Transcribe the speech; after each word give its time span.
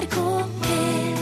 NRK 0.00 0.16
P1 0.62 1.18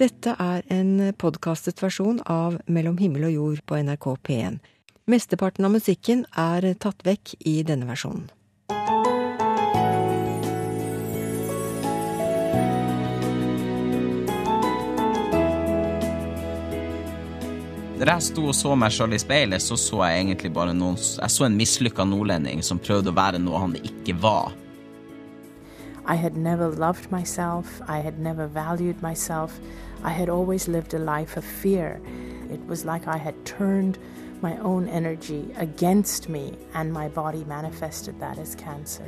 Dette 0.00 0.32
er 0.42 0.64
en 0.74 1.12
podkastet 1.14 1.78
versjon 1.82 2.18
av 2.26 2.56
Mellom 2.66 2.96
himmel 2.98 3.28
og 3.28 3.34
jord 3.36 3.60
på 3.68 3.78
NRK 3.78 4.06
P1. 4.26 4.56
Mesteparten 5.06 5.68
av 5.68 5.70
musikken 5.76 6.24
er 6.34 6.66
tatt 6.82 7.04
vekk 7.06 7.36
i 7.46 7.62
denne 7.66 7.86
versjonen. 7.86 8.26
Når 18.02 18.10
jeg 18.10 18.26
sto 18.32 18.48
og 18.50 18.56
så 18.58 18.74
meg 18.74 18.90
sjøl 18.90 19.14
i 19.14 19.22
speilet, 19.22 19.62
så 19.62 19.78
så 19.78 20.02
jeg 20.08 20.24
egentlig 20.24 20.50
bare 20.50 20.74
noen 20.74 20.98
Jeg 20.98 21.30
så 21.30 21.46
en 21.46 21.54
mislykka 21.54 22.02
nordlending 22.02 22.66
som 22.66 22.82
prøvde 22.82 23.14
å 23.14 23.18
være 23.20 23.38
noe 23.38 23.62
han 23.62 23.78
ikke 23.78 24.18
var. 24.18 24.50
I 26.06 26.16
had 26.16 26.36
never 26.36 26.68
loved 26.68 27.10
myself. 27.10 27.80
I 27.86 27.98
had 27.98 28.18
never 28.18 28.46
valued 28.46 29.02
myself. 29.02 29.60
I 30.04 30.10
had 30.10 30.28
always 30.28 30.68
lived 30.68 30.94
a 30.94 30.98
life 30.98 31.36
of 31.36 31.44
fear. 31.44 32.00
It 32.50 32.60
was 32.68 32.84
like 32.84 33.06
I 33.06 33.18
had 33.18 33.34
turned 33.44 33.98
my 34.40 34.58
own 34.58 34.88
energy 34.88 35.44
against 35.56 36.28
me, 36.28 36.52
and 36.74 36.92
my 36.92 37.08
body 37.08 37.44
manifested 37.44 38.18
that 38.20 38.38
as 38.38 38.54
cancer. 38.54 39.06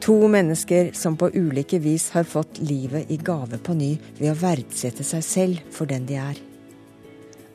To 0.00 0.28
mennesker 0.28 0.90
som 0.92 1.16
på 1.16 1.30
ulike 1.32 1.78
vis 1.78 2.10
har 2.10 2.24
fått 2.24 2.58
livet 2.58 3.10
i 3.10 3.16
gave 3.16 3.58
på 3.58 3.74
ny 3.74 3.94
ved 4.18 4.34
å 4.34 4.36
verdsette 4.36 5.04
seg 5.04 5.24
selv 5.24 5.62
for 5.72 5.88
den 5.88 6.04
de 6.04 6.18
er. 6.20 6.36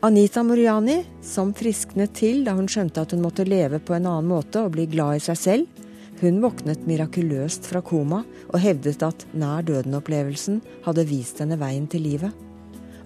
Anita 0.02 0.42
Moriani, 0.44 1.04
som 1.22 1.52
frisknet 1.54 2.16
til 2.18 2.42
da 2.48 2.56
hun 2.58 2.70
skjønte 2.72 3.04
at 3.04 3.14
hun 3.14 3.22
måtte 3.22 3.46
leve 3.46 3.78
på 3.84 3.94
en 3.94 4.08
annen 4.08 4.32
måte 4.32 4.64
og 4.66 4.74
bli 4.74 4.88
glad 4.90 5.20
i 5.20 5.24
seg 5.28 5.38
selv, 5.38 5.86
hun 6.22 6.42
våknet 6.44 6.86
mirakuløst 6.88 7.68
fra 7.70 7.82
koma 7.86 8.24
og 8.50 8.60
hevdet 8.64 9.04
at 9.06 9.26
nær 9.38 9.64
døden-opplevelsen 9.68 10.60
hadde 10.86 11.08
vist 11.10 11.40
henne 11.40 11.60
veien 11.60 11.88
til 11.92 12.04
livet. 12.06 12.34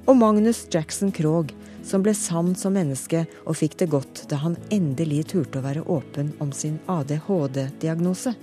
Og 0.09 0.17
Magnus 0.20 0.66
Jackson 0.73 1.14
Krogh, 1.16 1.53
som 1.83 2.03
ble 2.03 2.14
sann 2.17 2.53
som 2.59 2.75
menneske 2.75 3.25
og 3.45 3.58
fikk 3.59 3.78
det 3.80 3.89
godt 3.92 4.25
da 4.31 4.39
han 4.42 4.58
endelig 4.73 5.28
turte 5.33 5.59
å 5.59 5.66
være 5.66 5.86
åpen 5.86 6.33
om 6.44 6.52
sin 6.55 6.80
ADHD-diagnose. 6.92 8.36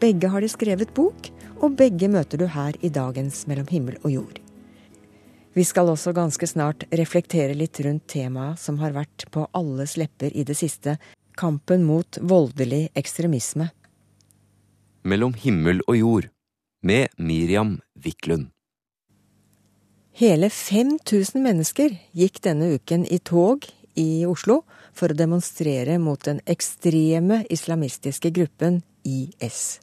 Begge 0.00 0.30
har 0.32 0.40
de 0.40 0.48
skrevet 0.48 0.92
bok, 0.96 1.28
og 1.60 1.76
begge 1.76 2.08
møter 2.08 2.40
du 2.40 2.46
her 2.48 2.76
i 2.80 2.88
dagens 2.88 3.44
Mellom 3.48 3.68
himmel 3.68 3.98
og 4.00 4.14
jord. 4.14 4.38
Vi 5.52 5.64
skal 5.66 5.90
også 5.90 6.14
ganske 6.16 6.46
snart 6.46 6.86
reflektere 6.94 7.56
litt 7.58 7.80
rundt 7.84 8.06
temaet 8.08 8.60
som 8.62 8.78
har 8.80 8.94
vært 8.94 9.26
på 9.34 9.48
alles 9.56 9.96
lepper 10.00 10.32
i 10.32 10.44
det 10.46 10.56
siste, 10.56 10.94
kampen 11.40 11.84
mot 11.88 12.18
voldelig 12.20 12.88
ekstremisme. 12.94 13.70
Mellom 15.02 15.34
himmel 15.40 15.80
og 15.88 15.96
jord 15.96 16.30
med 16.84 17.08
Miriam 17.16 17.78
Wiklund. 18.04 18.50
Hele 20.20 20.50
5000 20.52 21.40
mennesker 21.40 21.94
gikk 22.12 22.42
denne 22.44 22.74
uken 22.76 23.06
i 23.08 23.20
tog 23.24 23.64
i 23.96 24.26
Oslo 24.28 24.60
for 24.92 25.12
å 25.12 25.16
demonstrere 25.16 25.96
mot 26.02 26.20
den 26.26 26.42
ekstreme 26.50 27.44
islamistiske 27.48 28.32
gruppen 28.36 28.82
IS. 29.06 29.80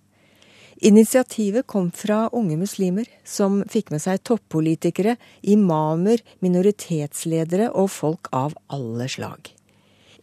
Initiativet 0.85 1.65
kom 1.65 1.89
fra 1.89 2.27
unge 2.37 2.59
muslimer, 2.59 3.07
som 3.25 3.63
fikk 3.65 3.89
med 3.89 4.03
seg 4.03 4.21
toppolitikere, 4.29 5.15
imamer, 5.41 6.21
minoritetsledere 6.45 7.71
og 7.73 7.89
folk 7.89 8.29
av 8.29 8.53
alle 8.69 9.09
slag. 9.09 9.56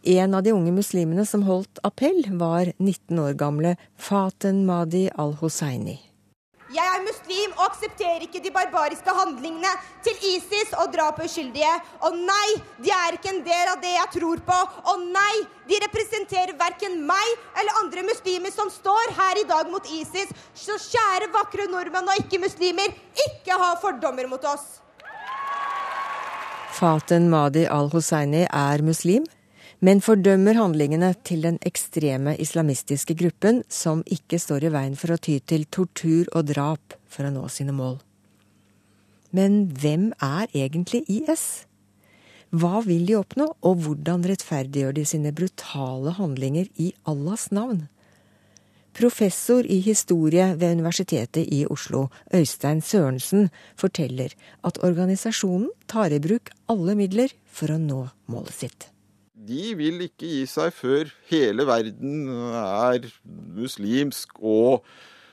En 0.07 0.35
av 0.37 0.43
de 0.43 0.51
unge 0.53 0.69
muslimene 0.71 1.23
som 1.25 1.41
holdt 1.47 1.79
appell, 1.87 2.27
var 2.37 2.69
19 2.77 3.19
år 3.23 3.33
gamle 3.39 3.71
Faten 3.97 4.59
Madi 4.67 5.07
al-Husseini. 5.09 5.95
Jeg 6.75 6.85
er 6.85 7.01
muslim 7.01 7.55
og 7.55 7.63
aksepterer 7.71 8.21
ikke 8.27 8.41
de 8.43 8.51
barbariske 8.53 9.15
handlingene 9.17 9.71
til 10.05 10.27
ISIS 10.35 10.75
og 10.77 10.91
drap 10.93 11.17
på 11.17 11.25
uskyldige. 11.25 11.71
Og 12.05 12.19
nei, 12.19 12.53
de 12.85 12.93
er 12.93 13.17
ikke 13.17 13.31
en 13.33 13.41
del 13.47 13.71
av 13.71 13.81
det 13.81 13.95
jeg 13.95 14.11
tror 14.19 14.45
på. 14.45 14.59
Og 14.93 15.07
nei, 15.09 15.41
de 15.65 15.81
representerer 15.87 16.53
verken 16.59 17.01
meg 17.09 17.31
eller 17.57 17.81
andre 17.81 18.05
muslimer 18.05 18.53
som 18.53 18.69
står 18.69 19.13
her 19.17 19.41
i 19.41 19.47
dag 19.49 19.71
mot 19.73 19.89
ISIS. 19.89 20.29
Så 20.53 20.77
kjære 20.85 21.31
vakre 21.33 21.65
nordmenn 21.71 22.13
og 22.13 22.21
ikke-muslimer, 22.21 22.93
ikke 23.25 23.57
ha 23.57 23.73
fordommer 23.81 24.29
mot 24.29 24.51
oss. 24.53 24.83
Faten 26.75 27.31
Madi 27.31 27.65
al-Husseini 27.71 28.43
er 28.51 28.85
muslim, 28.85 29.25
men 29.79 30.01
fordømmer 30.03 30.57
handlingene 30.59 31.11
til 31.27 31.45
den 31.45 31.59
ekstreme 31.65 32.35
islamistiske 32.41 33.15
gruppen, 33.19 33.63
som 33.69 34.03
ikke 34.05 34.39
står 34.41 34.67
i 34.67 34.73
veien 34.73 34.97
for 34.99 35.15
å 35.15 35.19
ty 35.21 35.39
til 35.39 35.65
tortur 35.67 36.29
og 36.33 36.51
drap 36.51 36.97
for 37.11 37.27
å 37.27 37.33
nå 37.33 37.47
sine 37.51 37.75
mål. 37.75 37.99
Men 39.35 39.65
hvem 39.75 40.11
er 40.23 40.47
egentlig 40.55 41.03
IS? 41.11 41.65
Hva 42.55 42.79
vil 42.85 43.03
de 43.07 43.17
oppnå, 43.19 43.49
og 43.67 43.83
hvordan 43.83 44.23
rettferdiggjør 44.29 44.95
de 44.95 45.03
sine 45.09 45.33
brutale 45.35 46.13
handlinger 46.15 46.69
i 46.79 46.93
Allahs 47.09 47.49
navn? 47.51 47.87
Professor 48.95 49.65
i 49.67 49.81
historie 49.83 50.53
ved 50.55 50.77
Universitetet 50.77 51.49
i 51.51 51.65
Oslo, 51.67 52.05
Øystein 52.31 52.79
Sørensen, 52.79 53.49
forteller 53.75 54.31
at 54.63 54.79
organisasjonen 54.87 55.67
tar 55.91 56.15
i 56.15 56.21
bruk 56.23 56.53
alle 56.71 56.95
midler 56.95 57.35
for 57.43 57.75
å 57.75 57.81
nå 57.81 58.05
målet 58.31 58.55
sitt. 58.55 58.94
De 59.45 59.75
vil 59.77 60.07
ikke 60.07 60.25
gi 60.25 60.45
seg 60.49 60.71
før 60.73 61.09
hele 61.29 61.65
verden 61.67 62.29
er 62.57 63.03
muslimsk 63.53 64.39
og 64.41 64.85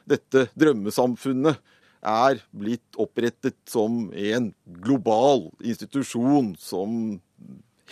dette 0.09 0.49
drømmesamfunnet 0.59 1.61
er 2.03 2.41
blitt 2.51 2.99
opprettet 3.01 3.57
som 3.71 4.11
en 4.13 4.51
global 4.85 5.47
institusjon 5.63 6.53
som 6.61 7.21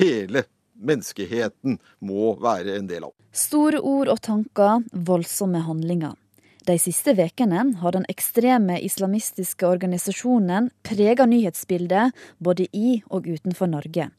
hele 0.01 0.45
menneskeheten 0.81 1.79
må 2.05 2.35
være 2.43 2.77
en 2.81 2.91
del 2.91 3.07
av. 3.09 3.15
Store 3.33 3.81
ord 3.81 4.11
og 4.11 4.21
tanker, 4.27 4.83
voldsomme 4.93 5.63
handlinger. 5.65 6.17
De 6.67 6.77
siste 6.77 7.15
ukene 7.17 7.63
har 7.81 7.97
den 7.97 8.05
ekstreme 8.13 8.77
islamistiske 8.85 9.65
organisasjonen 9.67 10.69
prega 10.85 11.25
nyhetsbildet 11.31 12.17
både 12.39 12.67
i 12.77 13.01
og 13.09 13.31
utenfor 13.31 13.71
Norge. 13.71 14.11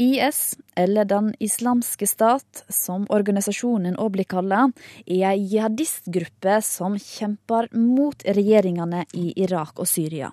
IS, 0.00 0.56
eller 0.74 1.04
Den 1.04 1.34
islamske 1.38 2.06
stat, 2.06 2.64
som 2.68 3.04
organisasjonen 3.12 3.98
òg 4.00 4.14
blir 4.14 4.24
kalla, 4.24 4.70
er 5.04 5.26
ei 5.34 5.42
jihadistgruppe 5.44 6.60
som 6.64 6.96
kjemper 6.96 7.68
mot 7.76 8.24
regjeringene 8.24 9.04
i 9.12 9.34
Irak 9.44 9.76
og 9.76 9.88
Syria. 9.90 10.30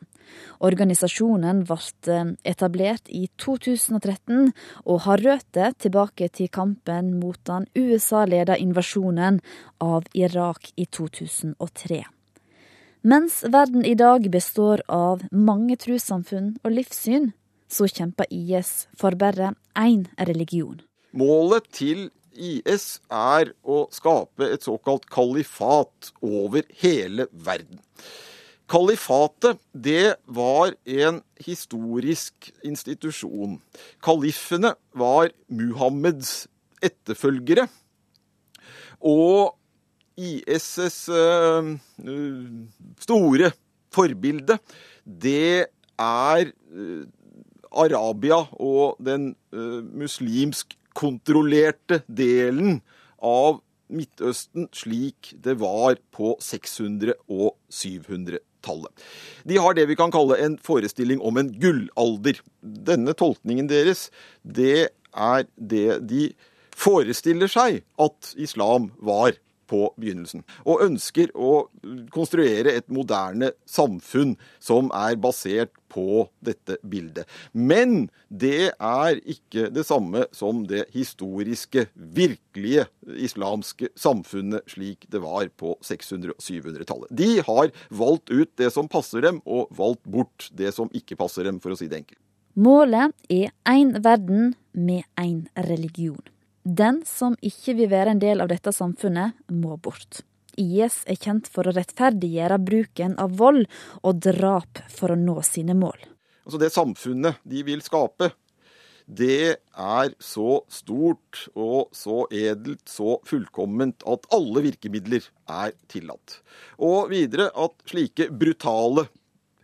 Organisasjonen 0.63 1.65
ble 1.67 2.17
etablert 2.47 3.11
i 3.11 3.27
2013 3.43 4.53
og 4.85 5.01
har 5.05 5.23
røtter 5.23 5.75
tilbake 5.75 6.29
til 6.31 6.47
kampen 6.47 7.17
mot 7.19 7.39
den 7.47 7.67
USA-leda 7.75 8.55
invasjonen 8.55 9.41
av 9.83 10.07
Irak 10.13 10.71
i 10.75 10.85
2003. 10.85 12.05
Mens 13.07 13.43
verden 13.47 13.85
i 13.85 13.95
dag 13.95 14.25
består 14.31 14.81
av 14.91 15.21
mange 15.31 15.77
trossamfunn 15.79 16.55
og 16.63 16.73
livssyn, 16.75 17.29
så 17.67 17.87
kjemper 17.87 18.29
IS 18.31 18.87
for 18.97 19.15
bare 19.19 19.53
én 19.75 20.07
religion. 20.29 20.79
Målet 21.17 21.67
til 21.73 22.07
IS 22.37 22.99
er 23.09 23.51
å 23.65 23.85
skape 23.93 24.47
et 24.53 24.65
såkalt 24.65 25.07
kalifat 25.11 26.11
over 26.21 26.65
hele 26.81 27.27
verden. 27.31 27.81
Kalifatet, 28.67 29.61
det 29.71 30.17
var 30.27 30.73
en 30.83 31.21
historisk 31.39 32.49
institusjon. 32.67 33.61
Kalifene 34.03 34.73
var 34.91 35.31
Muhammeds 35.47 36.49
etterfølgere. 36.83 37.69
Og 38.99 39.55
IS' 40.17 41.07
uh, 41.13 41.71
store 42.99 43.51
forbilde, 43.93 44.57
det 45.05 45.69
er 45.97 46.51
uh, 46.51 47.05
Arabia 47.71 48.43
og 48.57 48.99
den 49.03 49.31
uh, 49.55 49.81
muslimsk 49.83 50.77
kontrollerte 50.97 52.01
delen 52.07 52.81
av 53.23 53.61
Midtøsten 53.87 54.67
slik 54.75 55.31
det 55.43 55.55
var 55.61 55.95
på 56.11 56.33
600- 56.43 57.13
og 57.31 57.53
700-tallet. 57.71 58.91
De 59.47 59.59
har 59.63 59.77
det 59.77 59.85
vi 59.87 59.95
kan 59.95 60.11
kalle 60.11 60.35
en 60.43 60.57
forestilling 60.59 61.23
om 61.23 61.39
en 61.39 61.53
gullalder. 61.55 62.41
Denne 62.59 63.15
tolkningen 63.15 63.69
deres, 63.71 64.09
det 64.43 64.89
er 65.15 65.47
det 65.55 66.01
de 66.09 66.29
forestiller 66.77 67.49
seg 67.49 67.81
at 68.03 68.33
islam 68.35 68.91
var 68.99 69.39
på 69.67 69.89
begynnelsen. 69.99 70.43
Og 70.65 70.83
ønsker 70.85 71.33
å 71.35 71.67
konstruere 72.13 72.75
et 72.77 72.87
moderne 72.93 73.51
samfunn 73.69 74.35
som 74.63 74.91
er 74.95 75.17
basert 75.21 75.75
på 75.91 76.27
dette 76.43 76.77
bildet. 76.83 77.27
Men 77.51 78.09
det 78.27 78.73
er 78.73 79.19
ikke 79.23 79.69
det 79.73 79.85
samme 79.87 80.25
som 80.35 80.65
det 80.67 80.85
historiske, 80.95 81.87
virkelige 81.95 82.87
islamske 83.27 83.91
samfunnet 83.97 84.67
slik 84.71 85.07
det 85.11 85.21
var 85.23 85.49
på 85.55 85.77
600- 85.85 86.35
og 86.35 86.43
700-tallet. 86.43 87.11
De 87.11 87.31
har 87.47 87.71
valgt 87.89 88.31
ut 88.31 88.51
det 88.59 88.71
som 88.75 88.89
passer 88.91 89.23
dem, 89.23 89.41
og 89.45 89.71
valgt 89.75 90.03
bort 90.07 90.49
det 90.57 90.73
som 90.75 90.91
ikke 90.95 91.17
passer 91.19 91.47
dem, 91.47 91.61
for 91.63 91.73
å 91.73 91.79
si 91.79 91.89
det 91.89 92.03
enkelt. 92.03 92.21
Målet 92.57 93.13
er 93.29 93.51
én 93.69 93.93
verden 94.01 94.55
med 94.73 95.05
én 95.19 95.45
religion. 95.67 96.23
Den 96.67 96.99
som 97.07 97.37
ikke 97.39 97.77
vil 97.77 97.87
være 97.93 98.11
en 98.11 98.19
del 98.19 98.43
av 98.43 98.49
dette 98.51 98.73
samfunnet, 98.75 99.37
må 99.47 99.77
bort. 99.79 100.19
IS 100.59 101.03
er 101.07 101.15
kjent 101.15 101.47
for 101.47 101.69
å 101.69 101.73
rettferdiggjøre 101.77 102.57
bruken 102.59 103.13
av 103.21 103.37
vold 103.39 103.69
og 104.01 104.19
drap 104.25 104.81
for 104.91 105.13
å 105.13 105.19
nå 105.19 105.37
sine 105.47 105.77
mål. 105.77 105.95
Altså 106.43 106.59
Det 106.59 106.71
samfunnet 106.73 107.39
de 107.47 107.63
vil 107.63 107.83
skape, 107.85 108.33
det 109.07 109.55
er 109.79 110.11
så 110.19 110.59
stort 110.67 111.45
og 111.55 111.95
så 111.95 112.25
edelt, 112.35 112.83
så 112.91 113.15
fullkomment, 113.23 114.03
at 114.03 114.27
alle 114.35 114.65
virkemidler 114.67 115.23
er 115.47 115.71
tillatt. 115.87 116.41
Og 116.83 117.13
videre 117.13 117.47
at 117.55 117.79
slike 117.87 118.27
brutale, 118.35 119.07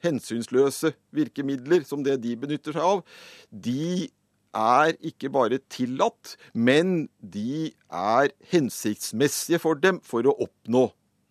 hensynsløse 0.04 0.94
virkemidler 1.16 1.84
som 1.88 2.04
det 2.06 2.22
de 2.24 2.38
benytter 2.40 2.76
seg 2.78 2.88
av, 2.96 3.04
de 3.52 4.08
er 4.54 4.98
ikke 5.06 5.32
bare 5.34 5.60
tillatt, 5.72 6.36
men 6.54 7.08
de 7.20 7.74
er 7.90 8.34
hensiktsmessige 8.54 9.60
for 9.62 9.80
dem 9.80 10.00
for 10.06 10.26
å 10.30 10.36
oppnå 10.46 10.88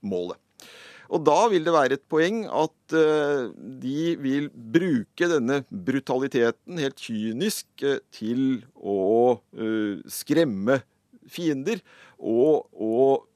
målet. 0.07 0.39
Og 1.13 1.21
da 1.27 1.43
vil 1.53 1.67
det 1.67 1.75
være 1.75 1.99
et 1.99 2.05
poeng 2.09 2.45
at 2.49 2.95
uh, 2.97 3.51
de 3.83 4.15
vil 4.23 4.49
bruke 4.53 5.29
denne 5.29 5.61
brutaliteten 5.69 6.81
helt 6.81 7.03
kynisk 7.05 7.85
uh, 7.85 7.99
til 8.15 8.63
å 8.77 9.37
uh, 9.37 10.01
skremme 10.09 10.81
fiender. 11.29 11.83
Og, 12.17 12.65
og, 12.73 13.29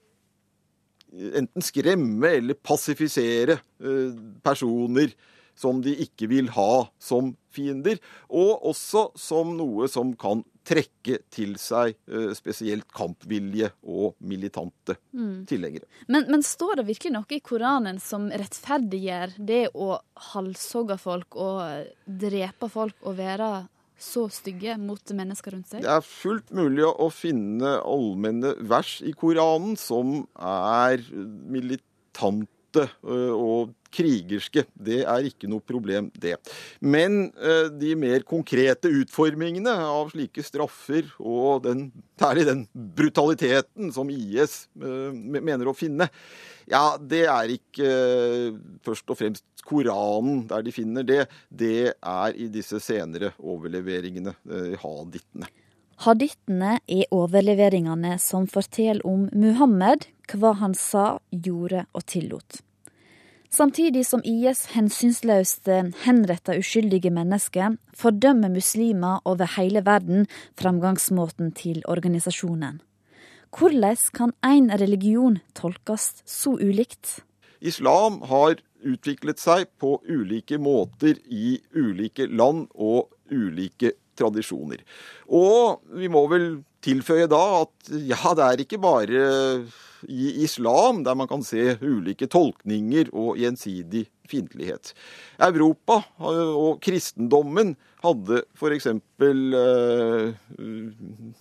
enten 1.17 1.65
skremme 1.65 2.29
eller 2.39 2.59
passifisere 2.61 3.55
personer 4.45 5.15
som 5.57 5.81
de 5.85 5.95
ikke 6.05 6.29
vil 6.31 6.51
ha 6.57 6.87
som 7.03 7.33
fiender, 7.55 8.01
og 8.29 8.67
også 8.71 9.09
som 9.19 9.55
noe 9.57 9.89
som 9.91 10.13
kan 10.21 10.45
trekke 10.67 11.21
til 11.33 11.55
seg 11.63 11.95
uh, 12.11 12.33
spesielt 12.37 12.89
kampvilje 12.95 13.71
og 13.87 14.17
militante 14.19 14.97
mm. 15.15 15.47
tilhengere. 15.49 15.87
Men, 16.11 16.27
men, 16.33 16.43
står 16.47 16.81
det 16.81 16.89
virkelig 16.91 17.15
noe 17.15 17.37
i 17.37 17.41
Koranen 17.45 18.01
som 18.03 18.29
rettferdiggjør 18.33 19.39
det 19.39 19.63
å 19.75 19.95
halshogge 20.33 20.99
folk 21.01 21.39
og 21.39 21.87
drepe 22.07 22.71
folk 22.73 22.99
og 23.07 23.19
være 23.21 23.51
så 23.97 24.27
stygge 24.29 24.75
mot 24.81 25.15
mennesker 25.17 25.55
rundt 25.55 25.71
seg? 25.71 25.87
Det 25.87 25.93
er 25.95 26.05
fullt 26.05 26.51
mulig 26.57 26.85
å 26.85 27.09
finne 27.15 27.79
allmenne 27.81 28.57
vers 28.69 28.99
i 29.07 29.15
Koranen 29.17 29.79
som 29.81 30.19
er 30.37 31.01
militante 31.15 32.51
eh, 32.85 33.33
og 33.33 33.73
krigerske. 33.97 34.67
Det 34.75 35.01
er 35.09 35.29
ikke 35.29 35.49
noe 35.49 35.65
problem, 35.65 36.11
det. 36.21 36.35
Men 36.85 37.31
de 37.81 37.95
mer 37.97 38.27
konkrete 38.29 38.91
utformingene 38.93 39.73
av 39.73 40.11
slike 40.13 40.43
straffer, 40.45 41.07
og 41.17 41.63
den, 41.65 41.87
særlig 42.21 42.45
den 42.45 42.65
brutaliteten 42.75 43.89
som 43.97 44.11
IS 44.13 44.67
mener 44.77 45.71
å 45.71 45.77
finne, 45.79 46.11
ja, 46.69 46.99
det 47.01 47.23
er 47.25 47.55
ikke 47.55 47.89
først 48.85 49.15
og 49.15 49.21
fremst 49.23 49.47
Koranen 49.65 50.45
der 50.51 50.67
de 50.67 50.75
finner 50.77 51.07
det. 51.07 51.23
Det 51.49 51.95
er 51.97 52.37
i 52.37 52.51
disse 52.53 52.83
senere 52.83 53.33
overleveringene, 53.41 54.37
hadittene. 54.83 55.49
Hadittene 56.05 56.75
er 56.93 57.09
overleveringene 57.15 58.19
som 58.21 58.45
forteller 58.51 59.01
om 59.09 59.31
Muhammed, 59.33 60.05
hva 60.37 60.53
han 60.61 60.75
sa, 60.77 61.17
gjorde 61.33 61.87
og 61.97 62.05
tillot. 62.05 62.61
Samtidig 63.51 64.07
som 64.07 64.23
IS 64.27 64.67
hensynsløst 64.75 65.69
henretter 66.05 66.59
uskyldige 66.59 67.13
mennesker, 67.15 67.77
fordømmer 67.95 68.51
muslimer 68.53 69.23
over 69.25 69.49
hele 69.57 69.85
verden 69.87 70.27
framgangsmåten 70.59 71.53
til 71.53 71.83
organisasjonen. 71.89 72.81
Hvordan 73.57 73.97
kan 74.13 74.33
én 74.45 74.69
religion 74.81 75.39
tolkes 75.55 76.23
så 76.27 76.59
ulikt? 76.59 77.23
Islam 77.61 78.21
har 78.29 78.59
utviklet 78.85 79.41
seg 79.41 79.71
på 79.81 79.97
ulike 80.05 80.59
måter 80.59 81.17
i 81.27 81.57
ulike 81.75 82.27
land 82.29 82.67
og 82.75 83.09
ulike 83.33 83.95
tradisjoner. 84.19 84.83
Og 85.29 85.83
vi 85.97 86.11
må 86.13 86.27
vel 86.33 86.49
tilføye 86.85 87.29
da 87.31 87.43
at 87.63 87.93
ja, 88.07 88.21
det 88.37 88.47
er 88.47 88.63
ikke 88.63 88.81
bare 88.83 89.27
i 90.09 90.29
islam 90.45 91.03
der 91.07 91.17
man 91.19 91.29
kan 91.31 91.43
se 91.45 91.77
ulike 91.81 92.29
tolkninger 92.31 93.11
og 93.17 93.39
gjensidig 93.41 94.07
fiendtlighet. 94.29 94.93
Europa 95.43 96.01
og 96.21 96.81
kristendommen 96.85 97.75
hadde 98.05 98.43
f.eks. 98.57 98.89
Uh, 99.23 100.33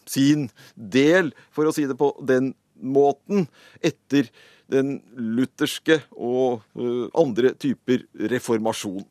sin 0.10 0.50
del, 0.76 1.34
for 1.54 1.68
å 1.68 1.74
si 1.76 1.88
det 1.90 1.98
på 2.00 2.12
den 2.26 2.54
måten, 2.76 3.48
etter 3.86 4.30
den 4.72 5.00
lutherske 5.14 6.02
og 6.16 6.64
uh, 6.78 7.08
andre 7.18 7.54
typer 7.62 8.06
reformasjon. 8.32 9.06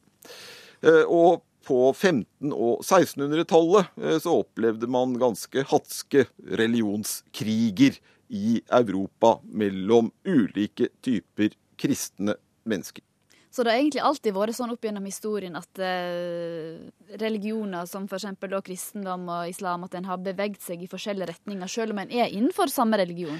Uh, 0.84 1.04
og 1.06 1.44
på 1.66 1.78
1500- 1.92 2.54
og 2.54 2.82
1600-tallet 2.84 3.92
eh, 4.02 4.18
så 4.22 4.40
opplevde 4.42 4.88
man 4.90 5.16
ganske 5.20 5.64
hatske 5.70 6.26
religionskriger 6.60 7.98
i 8.34 8.60
Europa 8.72 9.38
mellom 9.44 10.10
ulike 10.26 10.90
typer 11.04 11.54
kristne 11.80 12.36
mennesker. 12.68 13.04
Så 13.54 13.62
det 13.62 13.70
har 13.70 13.78
egentlig 13.78 14.02
alltid 14.02 14.34
vært 14.34 14.56
sånn 14.56 14.72
opp 14.74 14.82
gjennom 14.82 15.04
historien 15.06 15.54
at 15.54 15.78
uh, 15.78 16.74
religioner 17.20 17.86
som 17.86 18.08
f.eks. 18.10 18.26
kristendom 18.66 19.28
og 19.30 19.50
islam, 19.52 19.84
at 19.86 19.92
en 19.94 20.08
har 20.08 20.22
beveget 20.24 20.64
seg 20.64 20.80
i 20.82 20.88
forskjellige 20.90 21.28
retninger, 21.30 21.70
selv 21.70 21.94
om 21.94 22.00
en 22.02 22.10
er 22.10 22.32
innenfor 22.34 22.72
samme 22.72 22.98
religion? 22.98 23.38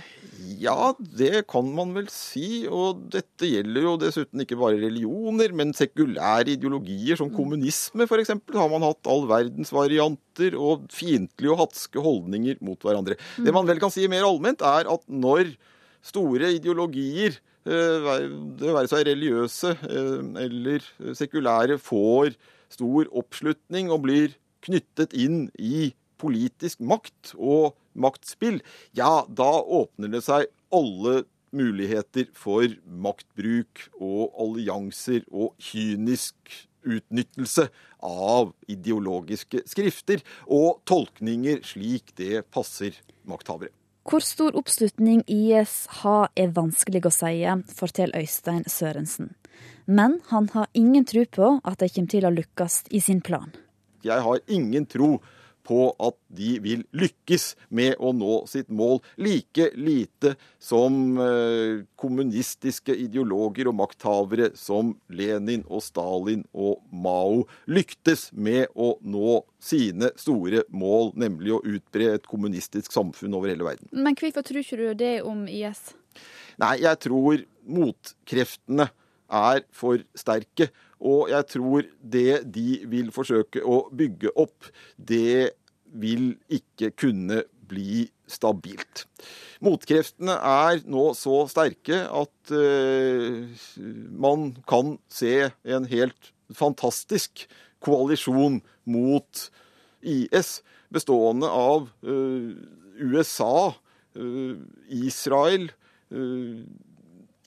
Ja, 0.61 0.93
det 1.03 1.49
kan 1.51 1.67
man 1.75 1.97
vel 1.97 2.07
si. 2.15 2.63
Og 2.71 3.09
dette 3.11 3.49
gjelder 3.51 3.89
jo 3.89 3.95
dessuten 4.05 4.45
ikke 4.45 4.59
bare 4.61 4.79
religioner, 4.85 5.51
men 5.51 5.75
sekulære 5.75 6.55
ideologier 6.55 7.19
som 7.19 7.33
mm. 7.33 7.35
kommunisme 7.35 8.07
f.eks. 8.07 8.37
har 8.55 8.71
man 8.71 8.87
hatt 8.87 9.11
all 9.11 9.27
verdens 9.31 9.75
varianter 9.75 10.55
og 10.55 10.87
fiendtlige 10.95 11.57
og 11.57 11.65
hatske 11.65 12.05
holdninger 12.07 12.63
mot 12.63 12.79
hverandre. 12.87 13.19
Mm. 13.41 13.49
Det 13.49 13.57
man 13.59 13.67
vel 13.67 13.83
kan 13.83 13.91
si 13.91 14.07
mer 14.13 14.29
allment, 14.29 14.63
er 14.63 14.93
at 14.95 15.05
når 15.11 15.57
store 16.05 16.53
ideologier 16.55 17.41
Eh, 17.43 17.51
det 17.65 18.73
være 18.77 18.91
seg 18.91 19.07
religiøse 19.09 19.75
eh, 19.89 20.19
eller 20.45 20.85
sekulære, 21.17 21.79
får 21.81 22.35
stor 22.73 23.09
oppslutning 23.15 23.93
og 23.95 24.05
blir 24.05 24.35
knyttet 24.65 25.15
inn 25.17 25.47
i 25.61 25.93
politisk 26.21 26.81
makt 26.85 27.35
og 27.37 27.75
maktspill, 27.95 28.61
ja, 28.97 29.23
da 29.29 29.51
åpner 29.63 30.13
det 30.15 30.25
seg 30.27 30.49
alle 30.75 31.23
muligheter 31.55 32.31
for 32.35 32.67
maktbruk 32.85 33.87
og 34.03 34.35
allianser 34.43 35.23
og 35.31 35.55
kynisk 35.63 36.57
utnyttelse 36.85 37.69
av 38.05 38.51
ideologiske 38.69 39.63
skrifter 39.71 40.25
og 40.45 40.83
tolkninger 40.89 41.63
slik 41.65 42.13
det 42.19 42.43
passer 42.53 42.99
makthavere. 43.29 43.73
Hvor 44.05 44.21
stor 44.21 44.53
oppslutning 44.57 45.23
IS 45.33 45.87
har 46.03 46.29
er 46.37 46.51
vanskelig 46.53 47.01
å 47.09 47.13
si, 47.15 47.39
forteller 47.73 48.21
Øystein 48.21 48.67
Sørensen. 48.69 49.31
Men 49.87 50.19
han 50.29 50.51
har 50.53 50.69
ingen 50.77 51.07
tro 51.09 51.25
på 51.25 51.49
at 51.65 51.81
de 51.81 51.89
kommer 51.89 52.13
til 52.13 52.27
å 52.29 52.33
lykkes 52.35 52.83
i 52.93 53.01
sin 53.01 53.23
plan. 53.25 53.49
Jeg 54.05 54.21
har 54.21 54.43
ingen 54.53 54.85
tro 54.85 55.23
på 55.67 55.89
at 56.03 56.17
de 56.35 56.57
vil 56.65 56.85
lykkes 56.97 57.55
med 57.75 57.97
å 57.99 58.13
nå 58.17 58.43
sitt 58.51 58.71
mål. 58.73 59.01
Like 59.21 59.71
lite 59.79 60.35
som 60.63 61.19
eh, 61.21 61.85
kommunistiske 62.01 62.95
ideologer 63.07 63.71
og 63.71 63.79
makthavere 63.81 64.53
som 64.59 64.95
Lenin 65.09 65.65
og 65.69 65.85
Stalin 65.85 66.45
og 66.53 66.85
Mao 66.93 67.45
lyktes 67.71 68.29
med 68.33 68.69
å 68.75 68.95
nå 69.01 69.41
sine 69.65 70.11
store 70.21 70.65
mål, 70.69 71.15
nemlig 71.19 71.55
å 71.57 71.63
utbre 71.65 72.13
et 72.15 72.27
kommunistisk 72.29 72.93
samfunn 72.93 73.37
over 73.37 73.53
hele 73.53 73.67
verden. 73.67 73.89
Men 73.93 74.17
hvorfor 74.19 74.45
tror 74.45 74.61
ikke 74.61 74.81
du 74.81 74.89
det 75.01 75.15
om 75.25 75.47
IS? 75.49 75.95
Nei, 76.61 76.77
jeg 76.85 77.01
tror 77.03 77.43
motkreftene 77.65 78.91
er 79.31 79.65
for 79.73 80.03
sterke. 80.19 80.71
Og 81.01 81.29
jeg 81.33 81.47
tror 81.53 81.89
det 82.01 82.45
de 82.55 82.85
vil 82.91 83.11
forsøke 83.15 83.63
å 83.65 83.85
bygge 83.95 84.33
opp, 84.41 84.71
det 84.97 85.55
vil 85.95 86.35
ikke 86.53 86.91
kunne 86.99 87.45
bli 87.69 88.07
stabilt. 88.31 89.05
Motkreftene 89.65 90.37
er 90.37 90.83
nå 90.91 91.11
så 91.17 91.45
sterke 91.51 92.05
at 92.09 92.53
uh, 92.53 93.45
man 94.11 94.53
kan 94.69 94.97
se 95.13 95.51
en 95.65 95.89
helt 95.91 96.33
fantastisk 96.55 97.47
koalisjon 97.85 98.61
mot 98.89 99.47
IS, 100.05 100.59
bestående 100.93 101.49
av 101.49 101.89
uh, 102.05 102.53
USA, 103.01 103.73
uh, 104.19 104.55
Israel, 104.89 105.71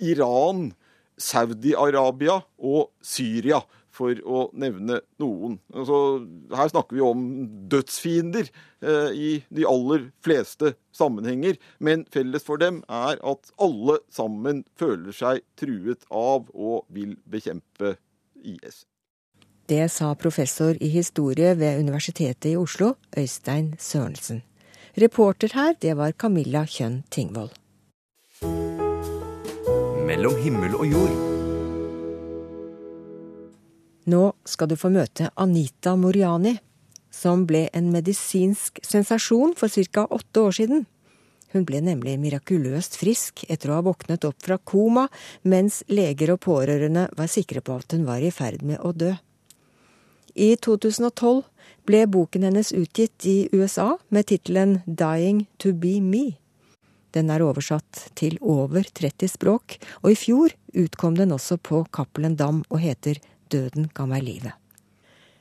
Iran, 0.03 0.74
Saudi-Arabia 1.17 2.39
og 2.57 2.91
Syria 3.01 3.62
for 3.97 4.19
å 4.29 4.47
nevne 4.57 5.00
noen. 5.21 5.57
Altså, 5.74 6.00
her 6.53 6.71
snakker 6.71 6.97
vi 6.97 7.03
om 7.05 7.24
dødsfiender 7.71 8.50
eh, 8.50 9.09
i 9.13 9.31
de 9.50 9.65
aller 9.69 10.09
fleste 10.25 10.75
sammenhenger. 10.95 11.57
Men 11.81 12.05
felles 12.13 12.45
for 12.45 12.62
dem 12.62 12.83
er 12.86 13.17
at 13.17 13.53
alle 13.63 14.00
sammen 14.13 14.63
føler 14.77 15.15
seg 15.15 15.41
truet 15.59 16.05
av 16.13 16.51
og 16.53 16.86
vil 16.93 17.17
bekjempe 17.25 17.95
IS. 18.38 18.86
Det 19.67 19.83
sa 19.91 20.13
professor 20.15 20.77
i 20.79 20.88
historie 20.93 21.51
ved 21.59 21.81
Universitetet 21.81 22.53
i 22.53 22.55
Oslo, 22.55 22.93
Øystein 23.17 23.74
Sørensen. 23.81 24.45
Reporter 24.97 25.51
her, 25.53 25.75
det 25.81 25.97
var 26.00 26.15
Camilla 26.15 26.63
Kjønn 26.65 27.01
Tingvoll. 27.12 27.51
Mellom 30.07 30.37
himmel 30.39 30.77
og 30.77 30.87
jord 30.87 31.17
nå 34.07 34.21
skal 34.47 34.69
du 34.71 34.77
få 34.79 34.87
møte 34.93 35.27
Anita 35.35 35.97
Moriani, 35.99 36.53
som 37.11 37.41
ble 37.49 37.65
en 37.75 37.89
medisinsk 37.91 38.79
sensasjon 38.85 39.51
for 39.59 39.67
ca. 39.67 40.05
åtte 40.07 40.43
år 40.47 40.55
siden. 40.55 40.85
Hun 41.51 41.65
ble 41.67 41.81
nemlig 41.83 42.17
mirakuløst 42.19 42.95
frisk 42.99 43.43
etter 43.51 43.71
å 43.71 43.81
ha 43.81 43.85
våknet 43.89 44.23
opp 44.27 44.39
fra 44.43 44.57
koma, 44.57 45.07
mens 45.43 45.81
leger 45.91 46.31
og 46.35 46.41
pårørende 46.47 47.07
var 47.19 47.27
sikre 47.31 47.59
på 47.59 47.75
at 47.75 47.91
hun 47.91 48.07
var 48.07 48.23
i 48.23 48.31
ferd 48.31 48.63
med 48.63 48.79
å 48.79 48.93
dø. 48.95 49.13
I 50.35 50.55
2012 50.55 51.43
ble 51.87 52.05
boken 52.07 52.47
hennes 52.47 52.71
utgitt 52.71 53.27
i 53.27 53.49
USA 53.51 53.97
med 54.07 54.31
tittelen 54.31 54.81
Dying 54.85 55.47
to 55.59 55.73
be 55.73 55.97
me. 55.99 56.37
Den 57.17 57.31
er 57.33 57.41
oversatt 57.41 58.12
til 58.19 58.38
over 58.45 58.86
30 58.86 59.31
språk, 59.33 59.79
og 60.03 60.13
i 60.13 60.19
fjor 60.19 60.53
utkom 60.77 61.17
den 61.17 61.33
også 61.33 61.57
på 61.57 61.81
Cappelen 61.89 62.38
Dam 62.38 62.62
og 62.69 62.81
heter 62.83 63.17
Døden 63.50 63.88
ga 63.97 64.05
meg 64.05 64.25
livet. 64.27 64.53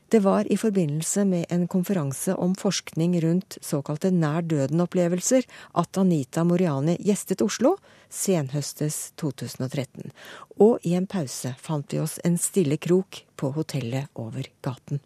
Det 0.08 0.20
var 0.22 0.46
i 0.46 0.56
forbindelse 0.56 1.24
med 1.26 1.50
en 1.50 1.66
konferanse 1.68 2.32
om 2.38 2.54
forskning 2.54 3.16
rundt 3.24 3.58
såkalte 3.60 4.12
nær 4.14 4.46
døden-opplevelser 4.46 5.44
at 5.82 5.98
Anita 5.98 6.44
Moriani 6.46 6.94
gjestet 7.02 7.42
Oslo 7.42 7.74
senhøstes 8.08 9.10
2013. 9.18 10.14
Og 10.62 10.78
i 10.86 10.94
en 10.94 11.10
pause 11.10 11.52
fant 11.58 11.92
vi 11.92 12.00
oss 12.00 12.20
en 12.24 12.38
stille 12.38 12.78
krok 12.78 13.24
på 13.36 13.50
hotellet 13.58 14.06
over 14.14 14.46
gaten. 14.62 15.02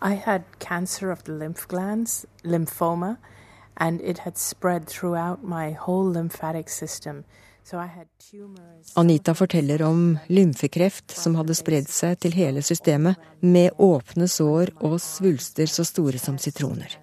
I 0.00 0.16
had 0.16 0.42
cancer 0.58 1.12
of 1.12 1.22
the 1.24 1.36
lymph 1.36 1.68
glands, 1.68 2.24
lymphoma, 2.42 3.16
and 3.76 4.00
it 4.00 4.18
had 4.18 4.38
spread 4.38 4.86
throughout 4.86 5.42
my 5.42 5.72
whole 5.72 6.12
lymphatic 6.12 6.68
system. 6.68 7.24
Anita 8.94 9.34
forteller 9.34 9.82
om 9.82 10.18
lymfekreft 10.26 11.10
som 11.10 11.34
hadde 11.34 11.54
spredd 11.54 11.88
seg 11.90 12.20
til 12.22 12.36
hele 12.38 12.62
systemet, 12.62 13.16
med 13.40 13.74
åpne 13.82 14.28
sår 14.30 14.70
og 14.86 15.00
svulster 15.02 15.66
så 15.66 15.84
store 15.84 16.20
som 16.22 16.38
sitroner. 16.38 16.94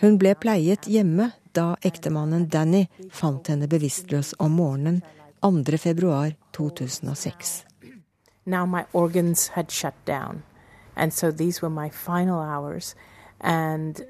Hun 0.00 0.18
ble 0.20 0.36
pleiet 0.38 0.86
hjemme 0.86 1.32
da 1.56 1.72
ektemannen 1.82 2.46
Danny 2.52 2.84
fant 3.10 3.48
henne 3.50 3.66
bevisstløs 3.66 4.34
om 4.38 4.58
morgenen 4.60 5.02
2. 5.42 5.78
februar 5.78 6.36
2006. 6.52 7.64
Now 8.44 8.64
my 8.66 8.84
organs 8.92 9.48
had 9.48 9.72
shut 9.72 9.94
down, 10.06 10.42
and 10.94 11.12
so 11.12 11.32
these 11.32 11.62
were 11.62 11.70
my 11.70 11.90
final 11.90 12.38
hours. 12.38 12.94
And 13.40 14.00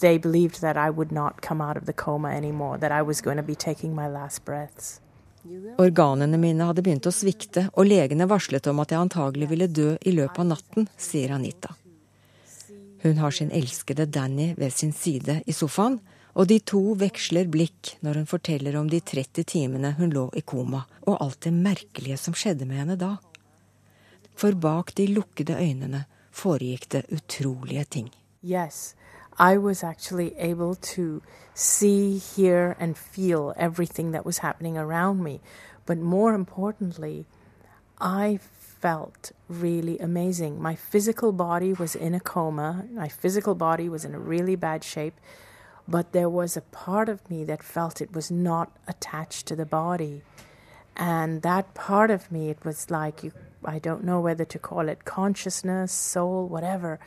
they 0.00 0.18
believed 0.18 0.60
that 0.60 0.76
I 0.76 0.90
would 0.90 1.12
not 1.12 1.40
come 1.40 1.60
out 1.60 1.76
of 1.76 1.86
the 1.86 1.92
coma 1.92 2.28
anymore, 2.28 2.78
that 2.78 2.92
I 2.92 3.02
was 3.02 3.20
going 3.20 3.36
to 3.36 3.42
be 3.42 3.54
taking 3.54 3.94
my 3.94 4.08
last 4.08 4.44
breaths. 4.44 5.00
Organene 5.78 6.38
mine 6.38 6.66
hadde 6.66 6.82
begynt 6.84 7.06
å 7.08 7.14
svikte, 7.14 7.68
og 7.74 7.88
legene 7.88 8.26
varslet 8.28 8.66
om 8.70 8.80
at 8.82 8.92
jeg 8.92 9.00
antagelig 9.00 9.48
ville 9.52 9.68
dø 9.70 9.94
i 10.02 10.12
løpet 10.12 10.42
av 10.42 10.48
natten, 10.52 10.88
sier 10.98 11.32
Anita. 11.34 11.74
Hun 13.02 13.18
har 13.22 13.30
sin 13.30 13.52
elskede 13.54 14.08
Danny 14.10 14.52
ved 14.58 14.74
sin 14.74 14.92
side 14.92 15.40
i 15.46 15.54
sofaen, 15.54 16.00
og 16.38 16.50
de 16.50 16.58
to 16.60 16.80
veksler 16.98 17.48
blikk 17.50 17.96
når 18.04 18.20
hun 18.20 18.28
forteller 18.30 18.76
om 18.78 18.90
de 18.90 19.00
30 19.00 19.46
timene 19.48 19.94
hun 19.98 20.12
lå 20.14 20.28
i 20.38 20.42
koma, 20.42 20.84
og 21.06 21.18
alt 21.22 21.40
det 21.46 21.54
merkelige 21.54 22.18
som 22.20 22.36
skjedde 22.36 22.66
med 22.68 22.82
henne 22.82 22.98
da. 22.98 23.16
For 24.38 24.54
bak 24.54 24.94
de 24.98 25.08
lukkede 25.10 25.56
øynene 25.58 26.04
foregikk 26.30 26.88
det 26.94 27.06
utrolige 27.14 27.84
ting. 27.96 28.10
Yes, 28.40 28.94
I 29.36 29.56
was 29.58 29.82
actually 29.82 30.36
able 30.36 30.76
to 30.76 31.22
see, 31.54 32.18
hear, 32.18 32.76
and 32.78 32.96
feel 32.96 33.52
everything 33.56 34.12
that 34.12 34.24
was 34.24 34.38
happening 34.38 34.78
around 34.78 35.22
me. 35.22 35.40
But 35.86 35.98
more 35.98 36.34
importantly, 36.34 37.26
I 38.00 38.38
felt 38.40 39.32
really 39.48 39.98
amazing. 39.98 40.62
My 40.62 40.76
physical 40.76 41.32
body 41.32 41.72
was 41.72 41.96
in 41.96 42.14
a 42.14 42.20
coma, 42.20 42.84
my 42.92 43.08
physical 43.08 43.56
body 43.56 43.88
was 43.88 44.04
in 44.04 44.14
a 44.14 44.20
really 44.20 44.54
bad 44.54 44.84
shape, 44.84 45.14
but 45.88 46.12
there 46.12 46.28
was 46.28 46.56
a 46.56 46.60
part 46.60 47.08
of 47.08 47.28
me 47.28 47.44
that 47.44 47.62
felt 47.62 48.00
it 48.00 48.12
was 48.12 48.30
not 48.30 48.70
attached 48.86 49.46
to 49.46 49.56
the 49.56 49.66
body. 49.66 50.22
And 50.94 51.42
that 51.42 51.74
part 51.74 52.10
of 52.10 52.30
me, 52.30 52.50
it 52.50 52.64
was 52.64 52.88
like, 52.90 53.24
you, 53.24 53.32
I 53.64 53.80
don't 53.80 54.04
know 54.04 54.20
whether 54.20 54.44
to 54.44 54.58
call 54.60 54.88
it 54.88 55.04
consciousness, 55.04 55.92
soul, 55.92 56.46
whatever 56.46 57.00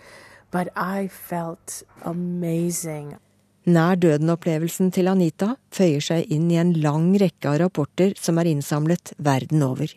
But 0.51 0.67
I 0.75 1.08
felt 1.08 1.84
amazing. 2.03 3.15
Nær 3.63 3.96
døden-opplevelsen 3.96 4.89
til 4.91 5.08
Anita 5.08 5.53
føyer 5.72 6.01
seg 6.01 6.31
inn 6.34 6.50
i 6.51 6.58
en 6.58 6.74
lang 6.81 7.12
rekke 7.22 7.51
av 7.51 7.60
rapporter 7.62 8.15
som 8.17 8.39
er 8.41 8.50
innsamlet 8.50 9.13
verden 9.22 9.62
over. 9.63 9.91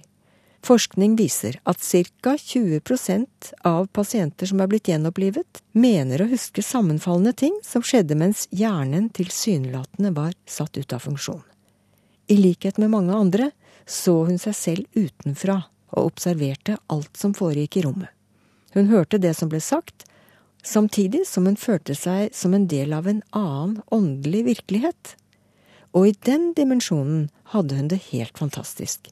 Forskning 0.65 1.17
viser 1.17 1.59
at 1.69 1.81
ca. 1.81 2.37
20% 2.41 3.51
av 3.69 3.89
pasienter 3.93 4.49
som 4.49 4.63
er 4.65 4.69
blitt 4.71 4.89
gjenopplivet, 4.89 5.61
mener 5.73 6.23
å 6.23 6.29
huske 6.31 6.65
sammenfallende 6.65 7.35
ting 7.37 7.59
som 7.65 7.85
skjedde 7.85 8.17
mens 8.17 8.47
hjernen 8.51 9.11
tilsynelatende 9.13 10.15
var 10.17 10.33
satt 10.49 10.79
ut 10.79 10.97
av 10.97 11.05
funksjon. 11.05 11.43
I 12.29 12.39
likhet 12.41 12.81
med 12.81 12.95
mange 12.95 13.13
andre 13.13 13.51
så 13.85 14.23
hun 14.25 14.41
seg 14.41 14.57
selv 14.57 14.97
utenfra 14.97 15.59
og 15.93 16.15
observerte 16.15 16.79
alt 16.89 17.17
som 17.21 17.37
foregikk 17.37 17.77
i 17.77 17.85
rommet. 17.85 18.09
Hun 18.73 18.89
hørte 18.89 19.21
det 19.21 19.35
som 19.37 19.53
ble 19.53 19.61
sagt, 19.61 20.07
samtidig 20.65 21.27
som 21.27 21.47
hun 21.47 21.57
følte 21.57 21.95
seg 21.95 22.35
som 22.35 22.55
en 22.55 22.67
del 22.71 22.93
av 22.97 23.07
en 23.09 23.23
annen 23.33 23.83
åndelig 23.93 24.45
virkelighet. 24.45 25.17
Og 25.95 26.09
i 26.09 26.15
den 26.27 26.53
dimensjonen 26.57 27.29
hadde 27.53 27.77
hun 27.79 27.89
det 27.89 28.01
helt 28.11 28.39
fantastisk. 28.39 29.09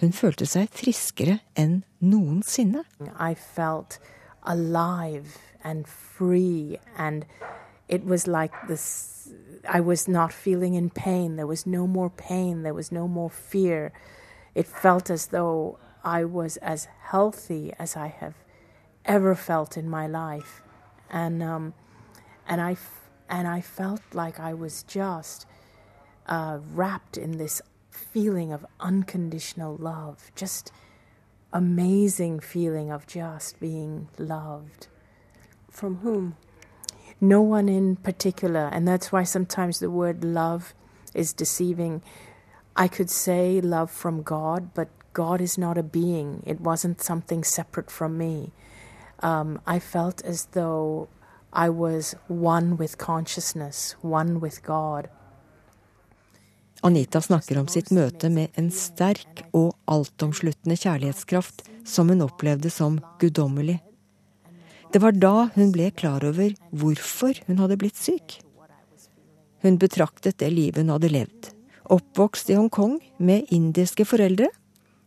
Hun 0.00 0.12
følte 0.12 0.46
seg 0.46 0.72
friskere 0.74 1.38
enn 1.56 1.82
noensinne. 2.00 2.82
I 3.20 3.34
felt 3.34 4.00
alive 4.42 5.38
and 5.64 5.86
free 5.86 6.78
and 6.96 7.24
it 7.88 8.04
was 8.04 8.26
like 8.26 8.54
this 8.68 9.28
I 9.68 9.80
was 9.80 10.06
not 10.08 10.32
feeling 10.32 10.74
in 10.74 10.90
pain. 10.90 11.36
There 11.36 11.46
was 11.46 11.66
no 11.66 11.86
more 11.86 12.10
pain. 12.10 12.62
There 12.62 12.74
was 12.74 12.92
no 12.92 13.08
more 13.08 13.30
fear. 13.30 13.92
It 14.54 14.66
felt 14.66 15.10
as 15.10 15.28
though 15.28 15.78
I 16.04 16.24
was 16.24 16.56
as 16.58 16.88
healthy 17.10 17.72
as 17.78 17.96
I 17.96 18.08
have 18.20 18.34
ever 19.04 19.34
felt 19.34 19.76
in 19.76 19.88
my 19.88 20.06
life 20.06 20.62
and 21.10 21.42
um, 21.42 21.74
and 22.46 22.60
I 22.60 22.76
and 23.28 23.48
I 23.48 23.60
felt 23.60 24.02
like 24.12 24.38
I 24.38 24.54
was 24.54 24.82
just 24.84 25.46
uh, 26.26 26.58
wrapped 26.72 27.16
in 27.16 27.38
this 27.38 27.60
feeling 27.90 28.52
of 28.52 28.64
unconditional 28.80 29.76
love, 29.76 30.30
just 30.34 30.72
amazing 31.52 32.40
feeling 32.40 32.90
of 32.90 33.06
just 33.06 33.58
being 33.60 34.08
loved. 34.18 34.88
From 35.70 35.96
whom? 35.96 36.36
No 37.20 37.40
one 37.40 37.68
in 37.68 37.96
particular, 37.96 38.68
and 38.72 38.86
that's 38.86 39.10
why 39.10 39.24
sometimes 39.24 39.78
the 39.78 39.90
word 39.90 40.24
love 40.24 40.74
is 41.14 41.32
deceiving. 41.32 42.02
I 42.76 42.88
could 42.88 43.10
say 43.10 43.60
love 43.60 43.90
from 43.90 44.22
God, 44.22 44.74
but 44.74 44.88
God 45.14 45.40
is 45.40 45.56
not 45.56 45.78
a 45.78 45.82
being. 45.82 46.42
It 46.46 46.60
wasn't 46.60 47.00
something 47.00 47.42
separate 47.42 47.90
from 47.90 48.18
me 48.18 48.52
um, 49.22 49.58
I 49.66 49.80
felt 49.80 50.24
as 50.24 50.46
though 50.52 51.08
I 51.52 51.68
was 51.68 52.14
one 52.28 52.76
with 52.76 52.98
consciousness, 52.98 53.96
one 54.02 54.40
with 54.40 54.62
God. 54.62 55.08
Anita 56.82 57.20
snakker 57.20 57.58
om 57.58 57.68
sitt 57.68 57.90
møte 57.90 58.28
med 58.30 58.52
en 58.60 58.68
sterk 58.70 59.46
og 59.56 59.72
altomsluttende 59.90 60.76
kjærlighetskraft 60.76 61.64
som 61.88 62.12
hun 62.12 62.22
opplevde 62.26 62.70
som 62.70 63.00
guddommelig. 63.20 63.78
Det 64.92 65.00
var 65.02 65.16
da 65.16 65.48
hun 65.54 65.72
ble 65.74 65.88
klar 65.96 66.24
over 66.24 66.52
hvorfor 66.70 67.40
hun 67.48 67.58
hadde 67.62 67.78
blitt 67.80 67.98
syk. 67.98 68.38
Hun 69.64 69.80
betraktet 69.82 70.38
det 70.38 70.52
livet 70.52 70.84
hun 70.84 70.92
hadde 70.94 71.10
levd. 71.10 71.50
Oppvokst 71.90 72.52
i 72.52 72.58
Hongkong 72.58 73.00
med 73.18 73.48
indiske 73.54 74.06
foreldre. 74.06 74.50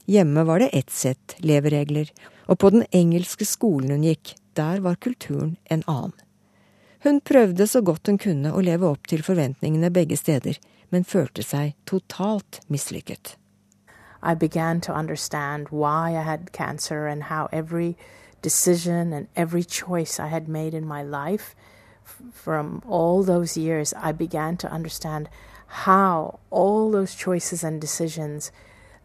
Hjemme 0.09 0.43
var 0.47 0.63
det 0.63 0.71
ett 0.73 0.91
sett 0.91 1.35
leveregler, 1.39 2.09
og 2.49 2.57
på 2.57 2.69
den 2.73 2.85
engelske 2.91 3.45
skolen 3.45 3.93
hun 3.93 4.07
gikk, 4.07 4.33
der 4.57 4.81
var 4.81 4.97
kulturen 4.97 5.57
en 5.69 5.83
annen. 5.87 6.15
Hun 7.03 7.21
prøvde 7.21 7.67
så 7.67 7.81
godt 7.81 8.09
hun 8.09 8.17
kunne 8.17 8.51
å 8.51 8.61
leve 8.65 8.89
opp 8.89 9.07
til 9.07 9.21
forventningene 9.23 9.91
begge 9.93 10.17
steder, 10.17 10.57
men 10.89 11.05
følte 11.05 11.45
seg 11.45 11.77
totalt 11.87 12.59
mislykket. 12.67 13.37
I 14.21 14.33
began 14.35 14.81
to 14.81 14.91
understand 14.93 15.69
why 15.71 16.11
I 16.11 16.23
had 16.23 16.51
cancer 16.51 17.07
and 17.07 17.23
how 17.23 17.47
every 17.53 17.95
decision 18.41 19.13
and 19.13 19.27
every 19.35 19.63
choice 19.63 20.19
I 20.19 20.27
had 20.27 20.49
made 20.49 20.73
in 20.73 20.85
my 20.85 21.03
life 21.03 21.55
from 22.33 22.81
all 22.89 23.23
those 23.23 23.55
years, 23.55 23.93
I 23.93 24.11
began 24.11 24.57
to 24.57 24.67
understand 24.67 25.29
how 25.67 26.39
all 26.49 26.91
those 26.91 27.15
choices 27.15 27.63
and 27.63 27.79
decisions 27.79 28.51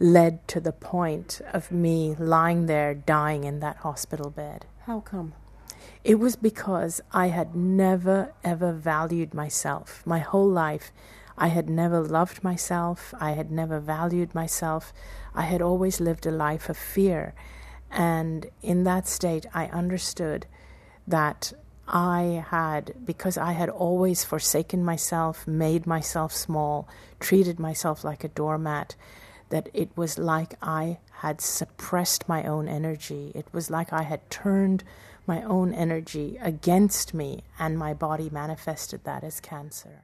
led 0.04 0.46
to 0.46 0.60
the 0.60 0.72
point 0.72 1.40
of 1.54 1.72
me 1.72 2.14
lying 2.18 2.66
there 2.66 2.92
dying 2.92 3.44
in 3.44 3.60
that 3.60 3.78
hospital 3.78 4.28
bed. 4.28 4.66
How 4.84 5.00
come? 5.00 5.32
It 6.04 6.16
was 6.18 6.36
because 6.36 7.00
I 7.10 7.28
had 7.28 7.56
never, 7.56 8.34
ever 8.44 8.74
valued 8.74 9.32
myself. 9.32 10.02
My 10.04 10.18
whole 10.18 10.50
life, 10.50 10.92
I 11.38 11.48
had 11.48 11.70
never 11.70 12.00
loved 12.00 12.44
myself. 12.44 13.14
I 13.18 13.30
had 13.30 13.50
never 13.50 13.80
valued 13.80 14.34
myself. 14.34 14.92
I 15.34 15.42
had 15.42 15.62
always 15.62 16.00
lived 16.00 16.26
a 16.26 16.30
life 16.30 16.68
of 16.68 16.76
fear. 16.76 17.34
And 17.90 18.48
in 18.60 18.84
that 18.84 19.08
state, 19.08 19.46
I 19.54 19.68
understood 19.68 20.44
that 21.08 21.54
I 21.88 22.44
had, 22.50 22.94
because 23.06 23.38
I 23.38 23.52
had 23.52 23.70
always 23.70 24.22
forsaken 24.22 24.84
myself, 24.84 25.46
made 25.46 25.86
myself 25.86 26.34
small, 26.34 26.86
treated 27.20 27.58
myself 27.58 28.04
like 28.04 28.22
a 28.22 28.28
doormat, 28.28 28.96
that 29.54 29.68
it 29.72 29.90
was 29.96 30.18
like 30.18 30.56
I 30.60 30.98
had 31.22 31.40
suppressed 31.40 32.28
my 32.28 32.42
own 32.44 32.66
energy. 32.68 33.30
It 33.34 33.46
was 33.52 33.70
like 33.70 33.92
I 33.92 34.02
had 34.02 34.28
turned 34.28 34.82
my 35.26 35.42
own 35.42 35.72
energy 35.72 36.36
against 36.42 37.14
me, 37.14 37.44
and 37.58 37.78
my 37.78 37.94
body 37.94 38.28
manifested 38.30 39.04
that 39.04 39.22
as 39.24 39.40
cancer. 39.40 40.02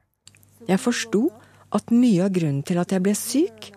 Jeg 0.67 0.79
forsto 0.79 1.27
at 1.75 1.91
mye 1.91 2.23
av 2.23 2.31
grunnen 2.33 2.63
til 2.63 2.79
at 2.79 2.93
jeg 2.95 3.03
ble 3.03 3.15
syk, 3.17 3.71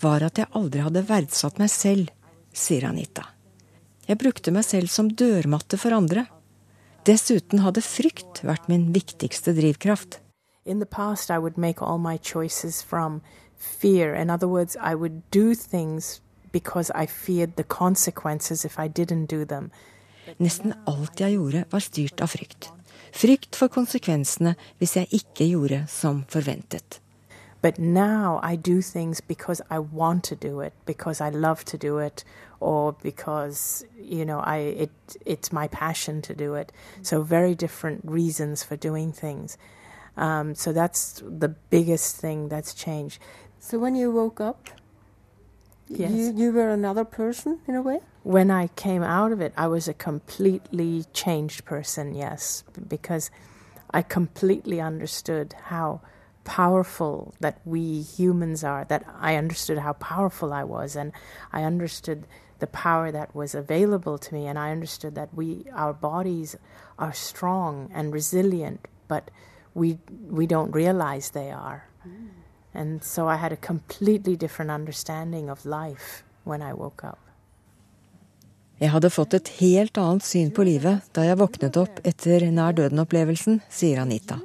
var 0.00 0.24
at 0.24 0.38
jeg 0.40 0.48
aldri 0.58 0.82
hadde 0.86 1.04
verdsatt 1.08 1.58
meg 1.60 1.70
selv, 1.70 2.08
sier 2.54 2.88
Anita. 2.88 3.26
Jeg 4.08 4.18
brukte 4.22 4.54
meg 4.54 4.64
selv 4.64 4.88
som 4.88 5.10
dørmatte 5.12 5.76
for 5.76 5.92
andre. 5.92 6.24
Dessuten 7.04 7.60
hadde 7.66 7.84
frykt 7.84 8.40
vært 8.48 8.70
min 8.72 8.88
viktigste 8.96 9.52
drivkraft. 9.58 10.22
In 10.64 10.80
the 10.80 10.88
past, 10.88 11.30
I 11.30 11.38
would 11.38 11.58
make 11.58 11.82
all 11.82 11.98
my 11.98 12.16
choices 12.16 12.82
from 12.82 13.20
fear. 13.58 14.14
In 14.14 14.30
other 14.30 14.48
words, 14.48 14.76
I 14.80 14.94
would 14.94 15.22
do 15.30 15.54
things 15.54 16.20
because 16.52 16.90
I 16.94 17.06
feared 17.06 17.56
the 17.56 17.64
consequences 17.64 18.64
if 18.64 18.78
I 18.78 18.88
didn't 18.88 19.26
do 19.26 19.44
them. 19.44 19.70
Nesten 20.38 20.74
alt 20.86 21.20
jeg 21.20 21.32
gjorde, 21.32 21.64
var 21.70 21.80
styrt 21.80 22.20
av 22.20 22.28
frykt. 22.28 22.72
Frykt 23.12 23.56
for 23.56 23.68
konsekvensene 23.72 24.54
hvis 24.78 24.96
jeg 24.96 25.06
ikke 25.10 25.48
gjorde 25.48 25.84
som 25.88 26.24
forventet. 26.28 27.00
But 27.60 27.78
now 27.78 28.38
I 28.42 28.54
do 28.54 28.80
things 28.82 29.20
because 29.20 29.60
I 29.68 29.80
want 29.80 30.22
to 30.24 30.36
do 30.36 30.60
it, 30.60 30.72
because 30.86 31.20
I 31.20 31.30
love 31.30 31.64
to 31.64 31.76
do 31.76 31.98
it, 31.98 32.24
or 32.60 32.92
because 32.92 33.84
you 34.00 34.24
know 34.24 34.38
I 34.38 34.58
it 34.58 34.90
it's 35.26 35.52
my 35.52 35.66
passion 35.68 36.22
to 36.22 36.34
do 36.34 36.54
it. 36.54 36.72
So 37.02 37.22
very 37.22 37.54
different 37.54 38.00
reasons 38.04 38.62
for 38.62 38.76
doing 38.76 39.12
things. 39.12 39.58
Um, 40.16 40.54
so 40.54 40.72
that's 40.72 41.22
the 41.26 41.48
biggest 41.70 42.16
thing 42.16 42.48
that's 42.48 42.74
changed. 42.74 43.18
So 43.60 43.78
when 43.78 43.94
you 43.94 44.10
woke 44.10 44.40
up, 44.40 44.70
Yes. 45.88 46.10
you, 46.12 46.34
you 46.36 46.52
were 46.52 46.68
another 46.68 47.04
person 47.04 47.60
in 47.66 47.74
a 47.74 47.82
way? 47.82 48.00
when 48.28 48.50
I 48.50 48.66
came 48.68 49.02
out 49.02 49.32
of 49.32 49.40
it, 49.40 49.54
I 49.56 49.68
was 49.68 49.88
a 49.88 49.94
completely 49.94 51.04
changed 51.14 51.64
person, 51.64 52.14
yes, 52.14 52.62
because 52.88 53.30
I 53.90 54.02
completely 54.02 54.82
understood 54.82 55.54
how 55.64 56.02
powerful 56.44 57.34
that 57.40 57.58
we 57.64 58.02
humans 58.02 58.62
are, 58.62 58.84
that 58.84 59.04
I 59.18 59.36
understood 59.36 59.78
how 59.78 59.94
powerful 59.94 60.52
I 60.52 60.62
was, 60.62 60.94
and 60.94 61.12
I 61.54 61.62
understood 61.62 62.26
the 62.58 62.66
power 62.66 63.10
that 63.10 63.34
was 63.34 63.54
available 63.54 64.18
to 64.18 64.34
me, 64.34 64.46
and 64.46 64.58
I 64.58 64.72
understood 64.72 65.14
that 65.14 65.32
we, 65.32 65.64
our 65.72 65.94
bodies 65.94 66.54
are 66.98 67.14
strong 67.14 67.90
and 67.94 68.12
resilient, 68.12 68.86
but 69.06 69.30
we, 69.72 69.98
we 70.28 70.46
don't 70.46 70.72
realize 70.72 71.30
they 71.30 71.50
are. 71.50 71.88
Mm. 72.06 72.28
And 72.74 73.02
so 73.04 73.28
I 73.28 73.36
had 73.36 73.52
a 73.52 73.56
completely 73.56 74.36
different 74.36 74.70
understanding 74.70 75.50
of 75.50 75.64
life 75.64 76.24
when 76.44 76.62
I 76.62 76.72
woke 76.72 77.04
up. 77.04 77.18
Jeg 78.78 78.92
hadde 78.94 79.10
fått 79.10 79.34
et 79.34 79.48
helt 79.58 79.98
annet 79.98 80.22
syn 80.22 80.52
på 80.54 80.62
livet 80.62 81.08
da 81.16 81.24
jeg 81.26 81.40
våknet 81.40 81.76
opp 81.80 81.98
etter 82.06 82.44
nær 82.54 82.76
døden-opplevelsen, 82.78 83.58
sier 83.66 84.04
Anita. 84.04 84.38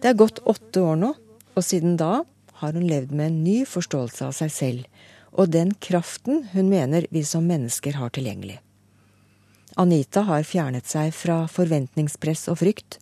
Det 0.00 0.12
er 0.12 0.18
gått 0.20 0.38
åtte 0.46 0.84
år 0.86 1.00
nå, 1.00 1.10
og 1.58 1.66
siden 1.66 1.96
da 1.98 2.22
har 2.62 2.76
hun 2.76 2.86
levd 2.86 3.10
med 3.10 3.26
en 3.26 3.42
ny 3.42 3.56
forståelse 3.66 4.28
av 4.28 4.36
seg 4.36 4.54
selv, 4.54 4.86
og 5.34 5.50
den 5.50 5.74
kraften 5.82 6.44
hun 6.54 6.70
mener 6.70 7.08
vi 7.10 7.24
som 7.26 7.46
mennesker 7.50 7.98
har 7.98 8.14
tilgjengelig. 8.14 8.60
Anita 9.80 10.22
har 10.28 10.46
fjernet 10.46 10.86
seg 10.90 11.12
fra 11.14 11.42
forventningspress 11.50 12.46
og 12.52 12.60
frykt, 12.62 12.98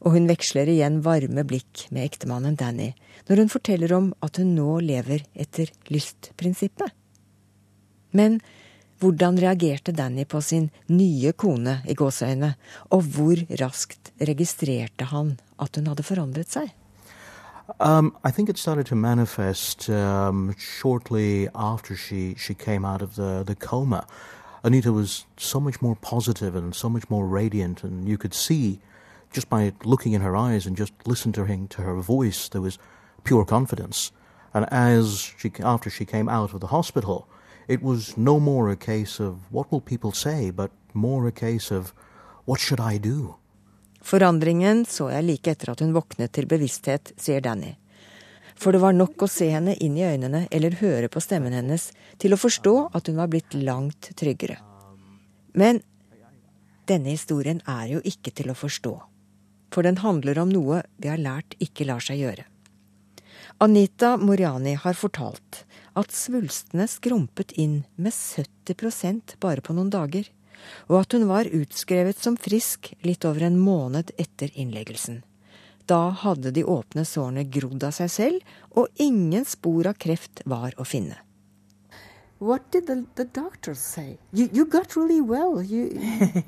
og 0.00 0.14
hun 0.14 0.28
veksler 0.30 0.70
igjen 0.72 1.00
varme 1.04 1.44
blikk 1.44 1.86
med 1.92 2.06
ektemannen 2.08 2.56
Danny 2.56 2.92
når 3.28 3.44
hun 3.44 3.52
forteller 3.52 3.92
om 3.96 4.08
at 4.24 4.40
hun 4.40 4.54
nå 4.56 4.78
lever 4.84 5.26
etter 5.34 5.70
lystprinsippet. 5.92 6.88
Men 8.16 8.40
hvordan 9.00 9.38
reagerte 9.40 9.92
Danny 9.96 10.26
på 10.28 10.40
sin 10.44 10.68
nye 10.88 11.32
kone 11.32 11.78
i 11.88 11.94
gåseøyne, 11.96 12.54
og 12.92 13.06
hvor 13.14 13.40
raskt 13.60 14.12
registrerte 14.20 15.08
han 15.12 15.38
at 15.60 15.76
hun 15.76 15.88
hadde 15.88 16.04
forandret 16.04 16.52
seg? 16.52 16.72
Um, 17.78 18.16
I 18.24 18.30
think 18.32 18.48
it 18.48 18.58
started 18.58 18.86
to 18.86 18.96
manifest 18.96 19.88
um, 19.88 20.54
shortly 20.58 21.46
after 21.54 21.94
she, 21.94 22.34
she 22.36 22.52
came 22.52 22.84
out 22.84 23.00
of 23.00 23.14
the, 23.14 23.44
the 23.44 23.54
coma. 23.54 24.04
Anita 24.64 24.92
was 24.92 25.24
so 25.36 25.60
much 25.60 25.80
more 25.80 25.94
positive 26.02 26.56
and 26.56 26.74
so 26.74 26.88
much 26.88 27.08
more 27.08 27.26
radiant, 27.26 27.84
and 27.84 28.08
you 28.08 28.18
could 28.18 28.34
see 28.34 28.80
just 29.32 29.48
by 29.48 29.72
looking 29.84 30.12
in 30.12 30.20
her 30.20 30.36
eyes 30.36 30.66
and 30.66 30.76
just 30.76 30.92
listening 31.06 31.68
to 31.68 31.82
her, 31.82 31.94
voice, 32.00 32.48
there 32.48 32.60
was 32.60 32.78
pure 33.24 33.44
confidence. 33.44 34.12
And 34.52 34.66
as 34.70 35.32
she, 35.38 35.52
after 35.62 35.90
she 35.90 36.04
came 36.04 36.28
out 36.28 36.52
of 36.52 36.60
the 36.60 36.68
hospital, 36.68 37.28
it 37.68 37.82
was 37.82 38.16
no 38.16 38.40
more 38.40 38.70
a 38.70 38.76
case 38.76 39.20
of 39.20 39.36
what 39.50 39.70
will 39.70 39.80
people 39.80 40.12
say, 40.12 40.50
but 40.50 40.70
more 40.92 41.26
a 41.28 41.32
case 41.32 41.70
of 41.70 41.94
what 42.44 42.60
should 42.60 42.80
I 42.80 42.98
do? 42.98 43.36
Forandringen 44.02 44.86
så 44.88 45.10
jeg 45.12 45.24
like 45.24 45.50
etter 45.50 45.70
at 45.70 45.80
hun 45.84 45.92
våknet 45.92 46.32
til 46.32 46.48
bevissthet, 46.48 47.12
sier 47.20 47.40
Danny. 47.44 47.76
For 48.56 48.72
det 48.72 48.80
var 48.80 48.96
nok 48.96 49.22
å 49.22 49.28
se 49.28 49.50
henne 49.52 49.76
inn 49.76 49.96
i 49.96 50.04
øynene 50.04 50.46
eller 50.50 50.78
høre 50.80 51.08
på 51.12 51.20
stemmen 51.20 51.52
hennes 51.52 51.90
til 52.20 52.34
å 52.34 52.40
forstå 52.40 52.74
at 52.96 53.08
hun 53.08 53.20
var 53.20 53.30
blitt 53.32 53.54
langt 53.54 54.10
tryggere. 54.16 54.56
Men 55.52 55.82
denne 56.88 57.12
historien 57.12 57.60
er 57.68 57.86
jo 57.94 58.02
ikke 58.04 58.32
til 58.34 58.50
å 58.50 58.58
forstå. 58.58 59.09
For 59.70 59.86
den 59.86 60.00
handler 60.02 60.38
om 60.42 60.50
noe 60.52 60.82
vi 60.98 61.10
har 61.10 61.20
lært 61.20 61.54
ikke 61.62 61.86
lar 61.88 62.02
seg 62.04 62.22
gjøre. 62.22 62.46
Anita 63.60 64.16
Moriani 64.16 64.74
har 64.74 64.96
fortalt 64.96 65.64
at 65.98 66.14
svulstene 66.14 66.86
skrumpet 66.88 67.52
inn 67.60 67.82
med 67.96 68.14
70% 68.14 69.36
bare 69.42 69.60
på 69.60 69.74
noen 69.76 69.90
dager, 69.92 70.28
og 70.88 71.00
at 71.02 71.16
hun 71.16 71.26
var 71.28 71.50
utskrevet 71.50 72.20
som 72.20 72.38
frisk 72.40 72.92
litt 73.06 73.24
over 73.28 73.46
en 73.46 73.58
måned 73.60 74.12
etter 74.20 74.52
innleggelsen. 74.54 75.22
Da 75.90 76.10
hadde 76.22 76.52
de 76.54 76.64
åpne 76.64 77.04
sårene 77.08 77.46
grodd 77.50 77.82
av 77.84 77.96
seg 77.96 78.12
selv, 78.12 78.52
og 78.78 78.88
ingen 79.02 79.44
spor 79.48 79.90
av 79.90 79.98
kreft 79.98 80.44
var 80.46 80.76
å 80.78 80.86
finne. 80.86 81.18
What 82.40 82.70
did 82.70 82.86
the, 82.86 83.04
the 83.16 83.26
doctors 83.26 83.78
say? 83.78 84.16
You, 84.32 84.48
you 84.50 84.64
got 84.64 84.96
really 84.96 85.20
well. 85.20 85.60
You, 85.60 85.90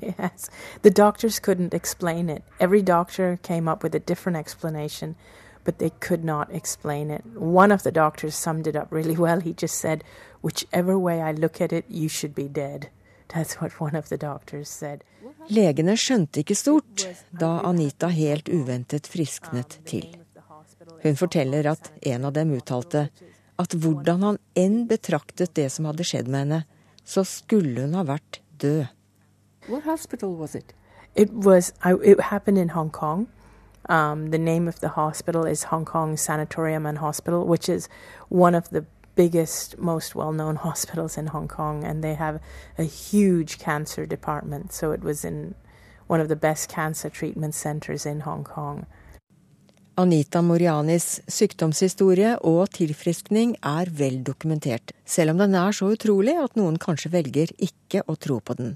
yes. 0.01 0.49
The 0.81 0.89
doctors 0.89 1.39
couldn't 1.39 1.71
explain 1.73 2.29
it. 2.31 2.43
Every 2.59 2.81
doctor 2.81 3.37
came 3.43 3.67
up 3.67 3.83
with 3.83 3.93
a 3.93 3.99
different 3.99 4.39
explanation, 4.39 5.15
but 5.63 5.77
they 5.77 5.91
could 5.99 6.23
not 6.25 6.51
explain 6.51 7.11
it. 7.11 7.23
One 7.35 7.71
of 7.71 7.83
the 7.83 7.91
doctors 7.91 8.33
summed 8.33 8.65
it 8.65 8.75
up 8.75 8.87
really 8.91 9.15
well. 9.15 9.39
He 9.39 9.53
just 9.53 9.77
said, 9.77 10.03
Whichever 10.41 10.97
way 10.97 11.21
I 11.21 11.31
look 11.31 11.61
at 11.61 11.71
it, 11.71 11.85
you 11.87 12.09
should 12.09 12.33
be 12.33 12.47
dead. 12.47 12.89
That's 13.33 13.61
what 13.61 13.79
one 13.79 13.95
of 13.95 14.09
the 14.09 14.17
doctors 14.17 14.69
said. 14.69 15.03
Legene 15.49 15.93
skjønte 15.97 16.41
ikke 16.41 16.55
stort 16.55 17.05
da 17.39 17.59
Anita 17.67 18.07
helt 18.09 18.49
uventet 18.49 19.07
frisknet 19.07 19.77
til. 19.85 20.09
Hun 21.03 21.15
forteller 21.15 21.67
at 21.69 21.91
en 22.01 22.25
av 22.25 22.33
dem 22.33 22.53
uttalte 22.57 23.09
at 23.61 23.73
hvordan 23.73 24.23
han 24.23 24.41
enn 24.57 24.83
betraktet 24.89 25.53
det 25.55 25.69
som 25.71 25.85
hadde 25.89 26.05
skjedd 26.07 26.27
med 26.27 26.45
henne, 26.45 26.61
så 27.05 27.23
skulle 27.27 27.85
hun 27.85 27.95
ha 27.97 28.05
vært 28.07 28.41
død. 28.61 28.85
what 29.67 29.83
hospital 29.83 30.35
was 30.35 30.55
it? 30.55 30.73
It 31.15 31.31
was, 31.31 31.73
I, 31.83 31.93
it 32.03 32.19
happened 32.19 32.57
in 32.57 32.69
Hong 32.69 32.89
Kong. 32.89 33.27
Um, 33.89 34.29
the 34.31 34.37
name 34.37 34.67
of 34.67 34.79
the 34.79 34.89
hospital 34.89 35.45
is 35.45 35.63
Hong 35.65 35.85
Kong 35.85 36.17
Sanatorium 36.17 36.85
and 36.85 36.97
Hospital, 36.97 37.45
which 37.45 37.69
is 37.69 37.89
one 38.29 38.55
of 38.55 38.69
the 38.69 38.85
biggest, 39.15 39.77
most 39.77 40.15
well 40.15 40.31
known 40.31 40.55
hospitals 40.67 41.17
in 41.17 41.27
Hong 41.27 41.47
Kong, 41.47 41.83
and 41.83 42.03
they 42.03 42.15
have 42.15 42.41
a 42.77 42.83
huge 42.83 43.59
cancer 43.59 44.05
department. 44.05 44.73
So 44.73 44.91
it 44.91 45.01
was 45.01 45.23
in 45.23 45.55
one 46.07 46.19
of 46.19 46.29
the 46.29 46.35
best 46.35 46.69
cancer 46.69 47.09
treatment 47.09 47.55
centers 47.55 48.05
in 48.05 48.21
Hong 48.21 48.43
Kong. 48.43 48.85
Anita 49.93 50.39
Morianis 50.41 51.19
sykdomshistorie 51.29 52.31
og 52.49 52.71
tilfriskning 52.73 53.51
er 53.61 53.91
vel 53.93 54.23
dokumentert, 54.25 54.89
selv 55.05 55.35
om 55.35 55.43
den 55.43 55.53
er 55.53 55.75
så 55.77 55.91
utrolig 55.93 56.33
at 56.41 56.55
noen 56.57 56.79
kanskje 56.81 57.11
velger 57.13 57.53
ikke 57.61 58.01
å 58.09 58.15
tro 58.17 58.39
på 58.41 58.55
den. 58.57 58.71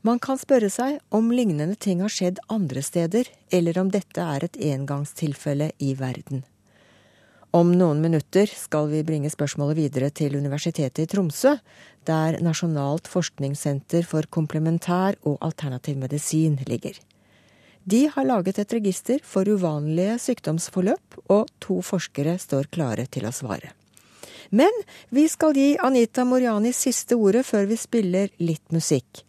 Man 0.00 0.16
kan 0.16 0.40
spørre 0.40 0.70
seg 0.72 1.02
om 1.12 1.28
lignende 1.28 1.76
ting 1.76 2.00
har 2.00 2.08
skjedd 2.08 2.40
andre 2.48 2.80
steder, 2.80 3.28
eller 3.52 3.82
om 3.82 3.90
dette 3.92 4.24
er 4.24 4.48
et 4.48 4.56
engangstilfelle 4.70 5.68
i 5.84 5.92
verden. 5.98 6.46
Om 7.52 7.74
noen 7.76 8.00
minutter 8.00 8.48
skal 8.48 8.88
vi 8.88 9.04
bringe 9.04 9.28
spørsmålet 9.28 9.76
videre 9.82 10.08
til 10.16 10.40
Universitetet 10.40 11.04
i 11.04 11.10
Tromsø, 11.12 11.58
der 12.08 12.40
Nasjonalt 12.40 13.10
forskningssenter 13.10 14.08
for 14.08 14.24
komplementær 14.32 15.20
og 15.28 15.36
alternativ 15.44 16.00
medisin 16.00 16.56
ligger. 16.64 16.96
De 17.84 18.06
har 18.12 18.26
laget 18.28 18.58
et 18.60 18.72
register 18.76 19.20
for 19.24 19.48
uvanlige 19.48 20.18
sykdomsforløp, 20.20 21.20
og 21.32 21.48
to 21.60 21.80
forskere 21.84 22.36
står 22.38 22.68
klare 22.74 23.06
til 23.08 23.26
å 23.26 23.34
svare. 23.34 23.72
Men 24.50 24.74
vi 25.14 25.28
skal 25.30 25.54
gi 25.54 25.76
Anita 25.78 26.24
Moriani 26.26 26.72
siste 26.74 27.16
ordet 27.16 27.44
før 27.46 27.68
vi 27.70 27.78
spiller 27.78 28.32
litt 28.42 28.74
musikk. 28.74 29.22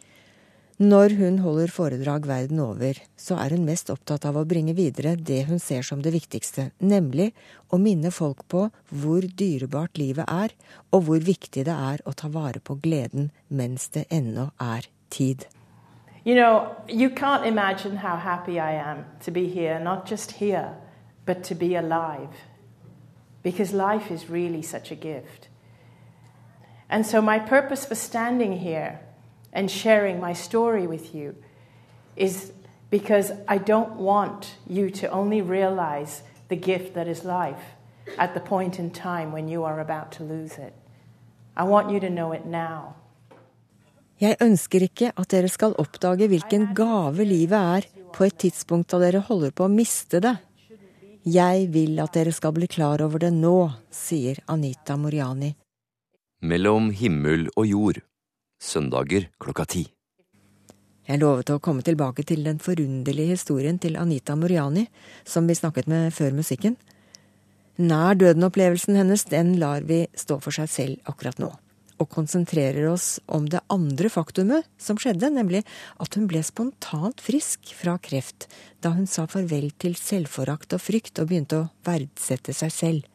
Når 0.81 1.13
hun 1.19 1.35
holder 1.43 1.69
foredrag 1.69 2.25
verden 2.25 2.59
over, 2.63 2.97
så 3.13 3.35
er 3.37 3.53
hun 3.53 3.67
mest 3.67 3.91
opptatt 3.93 4.25
av 4.25 4.39
å 4.39 4.47
bringe 4.49 4.73
videre 4.73 5.13
det 5.13 5.43
hun 5.45 5.61
ser 5.61 5.85
som 5.85 6.01
det 6.01 6.09
viktigste, 6.15 6.71
nemlig 6.81 7.27
å 7.69 7.77
minne 7.77 8.09
folk 8.09 8.41
på 8.49 8.63
hvor 8.89 9.27
dyrebart 9.37 10.01
livet 10.01 10.25
er, 10.25 10.55
og 10.89 11.05
hvor 11.05 11.21
viktig 11.21 11.67
det 11.69 11.77
er 11.93 12.01
å 12.01 12.15
ta 12.17 12.33
vare 12.33 12.63
på 12.65 12.79
gleden 12.81 13.29
mens 13.53 13.91
det 13.93 14.07
ennå 14.09 14.49
er 14.57 14.89
tid. 15.13 15.45
You 16.23 16.35
know, 16.35 16.75
you 16.87 17.09
can't 17.09 17.45
imagine 17.45 17.97
how 17.97 18.15
happy 18.15 18.59
I 18.59 18.73
am 18.73 19.05
to 19.21 19.31
be 19.31 19.47
here, 19.47 19.79
not 19.79 20.05
just 20.05 20.33
here, 20.33 20.75
but 21.25 21.43
to 21.45 21.55
be 21.55 21.75
alive. 21.75 22.29
Because 23.41 23.73
life 23.73 24.11
is 24.11 24.29
really 24.29 24.61
such 24.61 24.91
a 24.91 24.95
gift. 24.95 25.47
And 26.89 27.05
so, 27.05 27.21
my 27.21 27.39
purpose 27.39 27.85
for 27.85 27.95
standing 27.95 28.59
here 28.59 28.99
and 29.51 29.71
sharing 29.71 30.19
my 30.19 30.33
story 30.33 30.85
with 30.85 31.15
you 31.15 31.35
is 32.15 32.51
because 32.91 33.31
I 33.47 33.57
don't 33.57 33.93
want 33.95 34.57
you 34.67 34.91
to 34.91 35.09
only 35.09 35.41
realize 35.41 36.21
the 36.49 36.55
gift 36.55 36.93
that 36.93 37.07
is 37.07 37.23
life 37.23 37.63
at 38.17 38.33
the 38.33 38.39
point 38.39 38.77
in 38.77 38.91
time 38.91 39.31
when 39.31 39.47
you 39.47 39.63
are 39.63 39.79
about 39.79 40.11
to 40.13 40.23
lose 40.23 40.57
it. 40.57 40.73
I 41.55 41.63
want 41.63 41.89
you 41.89 41.99
to 42.01 42.09
know 42.09 42.31
it 42.33 42.45
now. 42.45 42.95
Jeg 44.21 44.37
ønsker 44.43 44.83
ikke 44.85 45.09
at 45.17 45.31
dere 45.33 45.49
skal 45.49 45.73
oppdage 45.81 46.27
hvilken 46.29 46.75
gave 46.77 47.25
livet 47.25 47.57
er 47.57 47.87
på 48.13 48.27
et 48.27 48.37
tidspunkt 48.43 48.91
da 48.93 48.99
dere 49.01 49.23
holder 49.25 49.53
på 49.55 49.65
å 49.65 49.71
miste 49.71 50.21
det. 50.21 50.35
Jeg 51.25 51.67
vil 51.73 51.97
at 52.01 52.13
dere 52.13 52.33
skal 52.33 52.53
bli 52.53 52.69
klar 52.69 53.01
over 53.01 53.21
det 53.21 53.31
nå, 53.33 53.71
sier 53.89 54.37
Anita 54.49 54.93
Moriani. 54.97 55.55
Mellom 56.45 56.91
himmel 56.97 57.47
og 57.55 57.65
jord 57.69 58.01
søndager 58.61 59.27
klokka 59.41 59.65
ti. 59.65 59.83
Jeg 61.09 61.21
lovet 61.21 61.49
å 61.49 61.59
komme 61.59 61.81
tilbake 61.81 62.23
til 62.29 62.45
den 62.45 62.61
forunderlige 62.61 63.35
historien 63.35 63.81
til 63.81 63.97
Anita 63.97 64.35
Moriani, 64.37 64.85
som 65.25 65.49
vi 65.49 65.57
snakket 65.57 65.89
med 65.89 66.13
før 66.13 66.37
musikken. 66.37 66.77
Nær 67.81 68.13
døden-opplevelsen 68.21 68.99
hennes, 68.99 69.25
den 69.25 69.55
lar 69.57 69.81
vi 69.89 70.03
stå 70.13 70.37
for 70.43 70.53
seg 70.53 70.69
selv 70.69 71.09
akkurat 71.09 71.41
nå, 71.41 71.49
og 72.01 72.09
konsentrerer 72.11 72.89
oss 72.89 73.19
om 73.31 73.47
det 73.49 73.61
andre 73.71 74.09
faktumet 74.11 74.67
som 74.81 74.99
skjedde, 74.99 75.29
nemlig 75.33 75.63
at 76.01 76.17
hun 76.17 76.27
ble 76.29 76.41
spontant 76.45 77.21
frisk 77.21 77.73
fra 77.77 77.97
kreft 78.01 78.49
da 78.81 78.93
hun 78.95 79.07
sa 79.09 79.27
farvel 79.29 79.69
til 79.81 79.95
selvforakt 79.99 80.73
og 80.75 80.81
frykt 80.81 81.21
og 81.21 81.29
begynte 81.29 81.61
å 81.61 81.69
verdsette 81.87 82.55
seg 82.57 82.73
selv. 82.73 83.09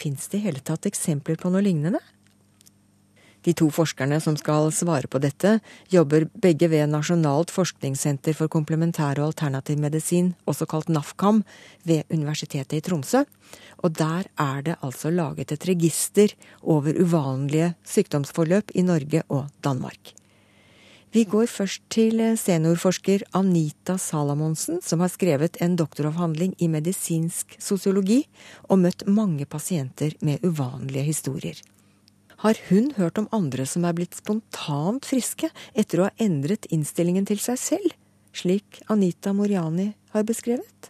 Fins 0.00 0.30
det 0.32 0.40
i 0.40 0.46
hele 0.48 0.62
tatt 0.64 0.88
eksempler 0.88 1.38
på 1.40 1.52
noe 1.52 1.62
lignende? 1.64 2.00
De 3.46 3.54
to 3.56 3.70
forskerne 3.72 4.18
som 4.20 4.36
skal 4.36 4.68
svare 4.74 5.08
på 5.08 5.20
dette, 5.22 5.56
jobber 5.88 6.26
begge 6.44 6.68
ved 6.68 6.90
Nasjonalt 6.92 7.52
forskningssenter 7.54 8.36
for 8.36 8.52
komplementær 8.52 9.20
og 9.20 9.30
alternativ 9.30 9.80
medisin, 9.80 10.34
også 10.44 10.68
kalt 10.68 10.92
NAFKAM, 10.92 11.42
ved 11.88 12.04
Universitetet 12.12 12.76
i 12.76 12.84
Tromsø. 12.84 13.24
Og 13.80 13.96
der 13.96 14.28
er 14.36 14.62
det 14.62 14.76
altså 14.84 15.10
laget 15.10 15.52
et 15.52 15.68
register 15.68 16.36
over 16.62 16.92
uvanlige 17.00 17.74
sykdomsforløp 17.84 18.74
i 18.74 18.84
Norge 18.84 19.22
og 19.28 19.48
Danmark. 19.64 20.14
Vi 21.10 21.24
går 21.24 21.48
først 21.50 21.82
til 21.90 22.20
seniorforsker 22.38 23.24
Anita 23.34 23.96
Salamonsen, 23.98 24.78
som 24.78 25.00
har 25.02 25.10
skrevet 25.10 25.56
en 25.64 25.74
doktoravhandling 25.74 26.52
i 26.62 26.68
medisinsk 26.70 27.56
sosiologi 27.58 28.20
og 28.68 28.78
møtt 28.84 29.08
mange 29.08 29.48
pasienter 29.48 30.14
med 30.22 30.44
uvanlige 30.46 31.08
historier. 31.08 31.58
Har 32.40 32.56
hun 32.70 32.92
hørt 32.96 33.18
om 33.18 33.28
andre 33.36 33.66
som 33.68 33.84
er 33.84 33.92
blitt 33.98 34.16
spontant 34.16 35.04
friske 35.04 35.50
etter 35.76 36.00
å 36.00 36.06
ha 36.08 36.14
endret 36.24 36.64
innstillingen 36.72 37.26
til 37.28 37.36
seg 37.42 37.58
selv, 37.60 37.92
slik 38.32 38.80
Anita 38.88 39.34
Moriani 39.36 39.90
har 40.14 40.24
beskrevet? 40.24 40.88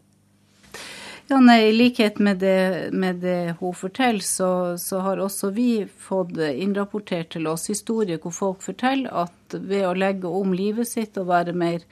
Ja, 1.30 1.40
nei, 1.42 1.58
I 1.68 1.74
likhet 1.74 2.20
med 2.22 2.38
det, 2.42 2.90
med 2.94 3.18
det 3.22 3.56
hun 3.58 3.74
forteller, 3.74 4.22
så, 4.22 4.78
så, 4.78 5.02
har 5.02 5.18
også 5.22 5.50
vi 5.54 5.86
fått 5.86 6.38
innrapportert 6.38 7.32
til 7.34 7.50
oss 7.50 7.66
historier 7.70 8.22
hvor 8.22 8.34
folk 8.34 8.62
forteller 8.62 9.10
at 9.26 9.58
ved 9.58 9.86
å 9.86 9.94
legge 9.98 10.30
om 10.30 10.54
livet 10.54 10.90
sitt 10.90 11.18
og 11.18 11.30
være 11.30 11.54
mer 11.54 11.82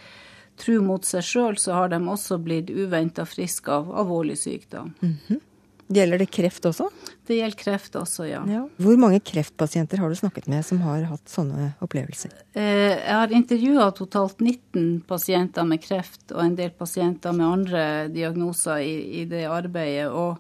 tru 0.59 0.79
mot 0.83 1.07
seg 1.07 1.27
sjøl, 1.27 1.59
så 1.59 1.75
har 1.75 1.91
de 1.91 1.99
også 2.03 2.39
blitt 2.43 2.71
uventa 2.71 3.27
friske 3.27 3.75
av 3.75 3.91
alvorlig 3.91 4.39
sykdom. 4.39 4.95
Mm 5.03 5.17
-hmm. 5.27 5.41
Gjelder 5.89 6.21
det 6.21 6.27
kreft 6.29 6.67
også? 6.69 6.91
Det 7.27 7.39
gjelder 7.39 7.57
kreft 7.57 7.95
også, 7.97 8.27
ja. 8.29 8.43
ja. 8.49 8.63
Hvor 8.77 8.99
mange 9.01 9.23
kreftpasienter 9.25 10.03
har 10.03 10.13
du 10.13 10.17
snakket 10.19 10.49
med 10.53 10.67
som 10.67 10.83
har 10.85 11.07
hatt 11.09 11.33
sånne 11.33 11.71
opplevelser? 11.85 12.35
Eh, 12.53 12.93
jeg 12.93 13.15
har 13.17 13.33
intervjua 13.33 13.87
totalt 13.97 14.43
19 14.45 15.07
pasienter 15.09 15.65
med 15.69 15.81
kreft 15.85 16.35
og 16.35 16.43
en 16.45 16.59
del 16.59 16.75
pasienter 16.77 17.33
med 17.37 17.47
andre 17.47 17.85
diagnoser 18.13 18.85
i, 18.85 18.97
i 19.23 19.25
det 19.31 19.47
arbeidet. 19.49 20.11
Og, 20.13 20.37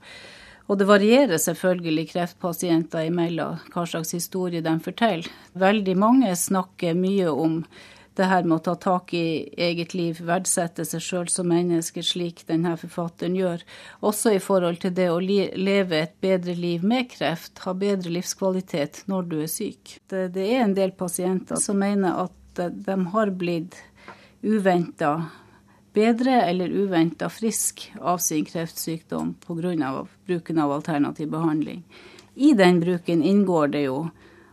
og, 0.67 0.75
det 0.77 0.89
varierer 0.91 1.41
selvfølgelig 1.41 2.11
kreftpasienter 2.13 3.09
imellom 3.09 3.57
hva 3.73 3.87
slags 3.89 4.13
historie 4.17 4.61
de 4.65 4.77
forteller. 4.85 5.33
Veldig 5.57 5.97
mange 5.97 6.35
snakker 6.37 6.97
mye 6.97 7.33
om 7.33 7.63
det 8.19 8.29
her 8.29 8.45
med 8.45 8.59
å 8.59 8.65
ta 8.67 8.75
tak 8.83 9.15
i 9.15 9.49
eget 9.57 9.95
liv, 9.95 10.21
verdsette 10.27 10.85
seg 10.87 11.03
sjøl 11.05 11.31
som 11.33 11.49
menneske, 11.51 12.03
slik 12.05 12.45
denne 12.49 12.75
forfatteren 12.81 13.37
gjør. 13.39 13.65
Også 14.05 14.35
i 14.35 14.43
forhold 14.43 14.81
til 14.83 14.95
det 14.97 15.09
å 15.13 15.21
leve 15.23 16.03
et 16.03 16.17
bedre 16.25 16.57
liv 16.59 16.85
med 16.87 17.09
kreft, 17.15 17.63
ha 17.65 17.75
bedre 17.79 18.13
livskvalitet 18.19 19.05
når 19.11 19.31
du 19.31 19.37
er 19.43 19.53
syk. 19.53 19.99
Det, 20.11 20.29
det 20.35 20.49
er 20.51 20.65
en 20.65 20.77
del 20.77 20.95
pasienter 20.99 21.63
som 21.63 21.79
mener 21.81 22.27
at 22.27 22.35
de 22.59 22.97
har 23.15 23.35
blitt 23.39 23.79
uventa 24.43 25.29
bedre 25.95 26.43
eller 26.43 26.69
uventa 26.69 27.29
frisk 27.31 27.89
av 28.01 28.19
sin 28.23 28.45
kreftsykdom 28.45 29.35
pga. 29.47 30.07
bruken 30.27 30.59
av 30.59 30.73
alternativ 30.73 31.31
behandling. 31.31 31.83
I 32.35 32.53
den 32.55 32.81
bruken 32.81 33.23
inngår 33.23 33.69
det 33.69 33.83
jo 33.83 34.11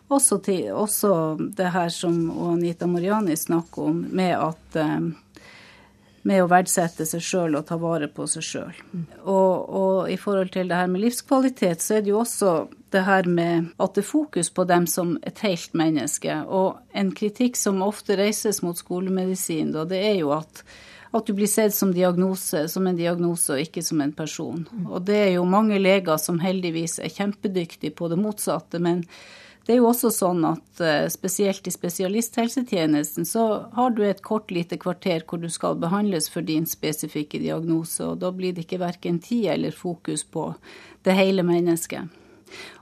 også, 0.08 0.40
til, 0.46 0.72
også 0.74 1.12
det 1.58 1.72
her 1.74 1.90
som 1.94 2.18
Anita 2.52 2.88
Moriani 2.88 3.36
snakker 3.38 3.90
om, 3.90 4.04
med 4.14 4.36
at 4.38 4.80
eh, 4.82 5.08
med 6.26 6.42
å 6.42 6.50
verdsette 6.50 7.06
seg 7.06 7.22
sjøl 7.22 7.58
og 7.60 7.68
ta 7.70 7.78
vare 7.78 8.08
på 8.10 8.26
seg 8.30 8.46
sjøl. 8.46 8.80
Og, 9.30 9.52
og, 9.70 9.98
i 10.10 10.18
forhold 10.18 10.50
til 10.56 10.72
det 10.72 10.80
her 10.80 10.90
med 10.90 11.04
livskvalitet, 11.04 11.86
så 11.86 12.00
er 12.00 12.06
det 12.06 12.14
jo 12.14 12.24
også 12.24 12.56
det 12.96 13.04
her 13.06 13.30
med 13.30 13.70
at 13.78 13.94
det 13.94 14.02
er 14.02 14.10
fokus 14.10 14.50
på 14.50 14.66
dem 14.66 14.88
som 14.90 15.16
et 15.22 15.44
helt 15.46 15.78
menneske. 15.78 16.40
Og 16.50 16.82
en 16.98 17.14
kritikk 17.14 17.60
som 17.60 17.84
ofte 17.86 18.18
reises 18.18 18.64
mot 18.66 18.78
skolemedisin, 18.78 19.70
da, 19.76 19.86
det 19.86 20.02
er 20.02 20.18
jo 20.24 20.34
at, 20.34 20.64
at 21.14 21.30
du 21.30 21.36
blir 21.38 21.52
sett 21.52 21.78
som 21.78 21.94
diagnose, 21.94 22.66
som 22.74 22.90
en 22.90 22.98
diagnose 22.98 23.54
og 23.54 23.62
ikke 23.62 23.86
som 23.86 24.02
en 24.02 24.18
person. 24.18 24.66
Og 24.90 25.06
det 25.06 25.22
er 25.28 25.34
jo 25.36 25.46
mange 25.46 25.78
leger 25.78 26.18
som 26.22 26.42
heldigvis 26.42 26.98
er 27.06 27.14
kjempedyktige 27.14 27.94
på 27.94 28.10
det 28.10 28.18
motsatte. 28.22 28.82
men 28.82 29.06
det 29.66 29.74
er 29.74 29.80
jo 29.80 29.88
også 29.90 30.12
sånn 30.14 30.44
at 30.46 30.82
eh, 30.84 31.08
spesielt 31.10 31.66
i 31.66 31.74
spesialisthelsetjenesten 31.74 33.26
så 33.26 33.46
har 33.74 33.96
du 33.96 34.04
et 34.06 34.22
kort 34.26 34.52
lite 34.54 34.78
kvarter 34.82 35.26
hvor 35.26 35.42
du 35.42 35.48
skal 35.50 35.80
behandles 35.82 36.30
for 36.30 36.46
din 36.46 36.68
spesifikke 36.70 37.42
diagnose, 37.42 38.06
og 38.06 38.20
da 38.22 38.30
blir 38.36 38.54
det 38.54 38.68
ikke 38.68 38.84
verken 38.84 39.18
tid 39.24 39.48
eller 39.56 39.74
fokus 39.74 40.24
på 40.24 40.52
det 41.08 41.18
hele 41.18 41.46
mennesket. 41.46 42.14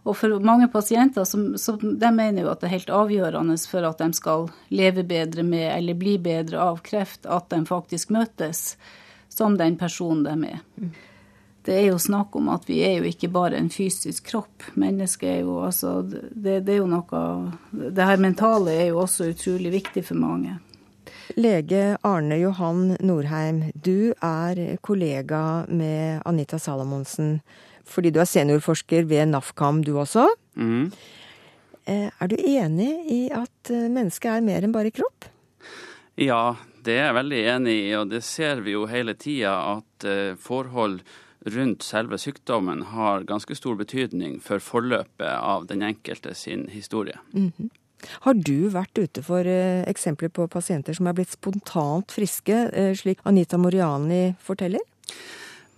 Og 0.04 0.18
for 0.20 0.44
mange 0.44 0.68
pasienter 0.68 1.24
som, 1.24 1.54
som 1.58 1.80
de 1.80 2.12
mener 2.12 2.44
jo 2.44 2.52
at 2.52 2.60
det 2.60 2.68
er 2.68 2.76
helt 2.76 2.92
avgjørende 2.92 3.56
for 3.70 3.88
at 3.88 4.04
de 4.04 4.20
skal 4.20 4.50
leve 4.76 5.06
bedre 5.08 5.48
med 5.48 5.70
eller 5.72 5.98
bli 5.98 6.18
bedre 6.20 6.60
av 6.60 6.84
kreft, 6.84 7.24
at 7.26 7.48
de 7.54 7.64
faktisk 7.70 8.12
møtes 8.12 8.74
som 9.32 9.56
den 9.58 9.80
personen 9.80 10.28
de 10.28 10.52
er. 10.52 10.62
Det 11.64 11.76
er 11.80 11.86
jo 11.94 12.00
snakk 12.02 12.36
om 12.36 12.50
at 12.52 12.68
vi 12.68 12.82
er 12.84 12.98
jo 12.98 13.08
ikke 13.08 13.30
bare 13.32 13.56
en 13.56 13.70
fysisk 13.72 14.28
kropp. 14.34 14.66
Mennesket 14.80 15.30
er 15.30 15.40
jo 15.46 15.62
altså 15.64 16.02
det, 16.04 16.64
det 16.68 16.76
er 16.76 16.82
jo 16.82 16.90
noe 16.92 17.24
Det 17.72 18.08
her 18.10 18.20
mentale 18.20 18.76
er 18.76 18.90
jo 18.92 19.04
også 19.06 19.32
utrolig 19.32 19.72
viktig 19.80 20.04
for 20.10 20.20
mange. 20.20 20.58
Lege 21.40 21.98
Arne 22.04 22.38
Johan 22.42 22.98
Norheim, 23.00 23.64
du 23.74 24.14
er 24.20 24.60
kollega 24.84 25.64
med 25.70 26.22
Anita 26.28 26.60
Salamonsen 26.60 27.40
fordi 27.88 28.14
du 28.16 28.22
er 28.22 28.30
seniorforsker 28.30 29.04
ved 29.10 29.28
NAFKAM, 29.34 29.82
du 29.84 29.98
også. 30.00 30.24
Mm. 30.56 30.92
Er 31.84 32.30
du 32.32 32.38
enig 32.40 32.92
i 33.12 33.22
at 33.34 33.72
eh, 33.72 33.90
mennesket 33.92 34.38
er 34.38 34.46
mer 34.46 34.64
enn 34.64 34.76
bare 34.76 34.94
kropp? 34.96 35.28
Ja, 36.16 36.56
det 36.86 36.96
er 36.96 37.10
jeg 37.10 37.18
veldig 37.18 37.42
enig 37.56 37.76
i, 37.90 37.92
og 38.00 38.14
det 38.14 38.22
ser 38.24 38.64
vi 38.64 38.76
jo 38.76 38.86
hele 38.88 39.18
tida 39.20 39.58
at 39.74 40.08
eh, 40.08 40.40
forhold 40.40 41.02
rundt 41.46 41.84
selve 41.84 42.18
sykdommen 42.18 42.84
har 42.94 43.24
ganske 43.28 43.56
stor 43.56 43.76
betydning 43.80 44.40
for 44.44 44.64
forløpet 44.64 45.30
av 45.30 45.68
den 45.68 45.84
enkelte 45.84 46.36
sin 46.36 46.68
historie. 46.72 47.20
Mm 47.34 47.52
-hmm. 47.58 47.70
Har 48.26 48.34
du 48.34 48.70
vært 48.70 48.98
ute 49.00 49.24
for 49.24 49.48
eh, 49.48 49.84
eksempler 49.90 50.30
på 50.30 50.48
pasienter 50.52 50.94
som 50.94 51.08
er 51.08 51.14
blitt 51.14 51.34
spontant 51.36 52.12
friske, 52.12 52.70
eh, 52.74 52.92
slik 52.94 53.24
Anita 53.24 53.58
Moriani 53.58 54.36
forteller? 54.44 54.84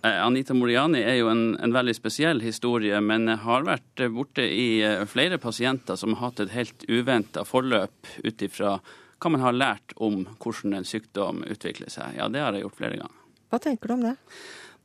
Eh, 0.02 0.26
Anita 0.26 0.54
Moriani 0.54 1.02
er 1.02 1.20
jo 1.20 1.30
en, 1.32 1.56
en, 1.62 1.72
veldig 1.72 1.94
spesiell 1.94 2.42
historie, 2.44 3.00
men 3.00 3.28
har 3.28 3.62
vært 3.62 4.06
borte 4.14 4.42
i 4.42 4.82
flere 5.06 5.38
pasienter 5.38 5.96
som 5.96 6.14
har 6.14 6.30
hatt 6.30 6.40
et 6.40 6.54
helt 6.56 6.86
uventa 6.88 7.44
forløp 7.44 8.14
ut 8.24 8.42
ifra 8.42 8.78
hva 9.22 9.32
man 9.32 9.40
har 9.40 9.56
lært 9.56 9.96
om 9.96 10.26
hvordan 10.42 10.76
en 10.76 10.84
sykdom 10.84 11.42
utvikler 11.46 11.90
seg. 11.92 12.18
Ja, 12.18 12.28
det 12.28 12.42
har 12.42 12.52
jeg 12.52 12.66
gjort 12.66 12.80
flere 12.82 13.00
ganger. 13.00 13.22
Hva 13.50 13.60
tenker 13.62 13.88
du 13.88 13.94
om 13.94 14.04
det? 14.04 14.16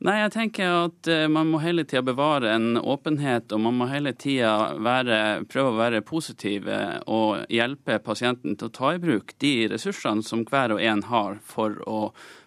Nei, 0.02 0.16
jeg 0.18 0.32
tenker 0.34 0.66
at 0.66 1.06
eh, 1.06 1.28
man 1.30 1.46
må 1.52 1.60
hele 1.62 1.84
tida 1.86 2.00
bevare 2.02 2.50
en 2.56 2.74
åpenhet, 2.74 3.52
og 3.54 3.60
man 3.62 3.76
må 3.78 3.86
hele 3.86 4.10
tida 4.18 4.72
prøve 5.46 5.68
å 5.70 5.76
være 5.78 6.00
positive 6.02 6.78
og 7.06 7.44
hjelpe 7.52 8.00
pasienten 8.02 8.56
til 8.58 8.66
å 8.66 8.74
ta 8.74 8.90
i 8.96 9.02
bruk 9.02 9.30
de 9.44 9.68
ressursene 9.70 10.26
som 10.26 10.42
hver 10.48 10.74
og 10.74 10.82
en 10.82 11.04
har 11.06 11.38
for 11.46 11.78
å 11.86 12.00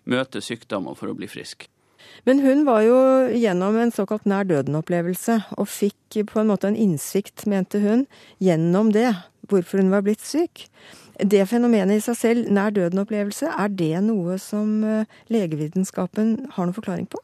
møte 0.04 0.44
sykdom 0.44 0.90
og 0.92 1.00
for 1.00 1.14
å 1.14 1.16
bli 1.16 1.30
frisk. 1.32 1.70
Men 2.28 2.42
hun 2.44 2.66
var 2.68 2.82
jo 2.84 2.98
gjennom 3.32 3.78
en 3.80 3.94
såkalt 3.94 4.28
nær 4.28 4.48
døden-opplevelse, 4.50 5.38
og 5.56 5.72
fikk 5.72 6.20
på 6.28 6.42
en 6.42 6.52
måte 6.52 6.68
en 6.68 6.80
innsikt, 6.80 7.46
mente 7.48 7.80
hun, 7.80 8.04
gjennom 8.44 8.92
det, 8.96 9.14
hvorfor 9.48 9.80
hun 9.80 9.94
var 9.94 10.04
blitt 10.04 10.26
syk. 10.26 10.66
Det 11.24 11.46
fenomenet 11.48 12.02
i 12.02 12.04
seg 12.04 12.20
selv, 12.20 12.52
nær 12.52 12.76
døden-opplevelse, 12.76 13.48
er 13.48 13.72
det 13.72 13.94
noe 14.04 14.36
som 14.44 14.82
eh, 14.84 15.16
legevitenskapen 15.32 16.36
har 16.58 16.68
noen 16.68 16.76
forklaring 16.76 17.08
på? 17.08 17.24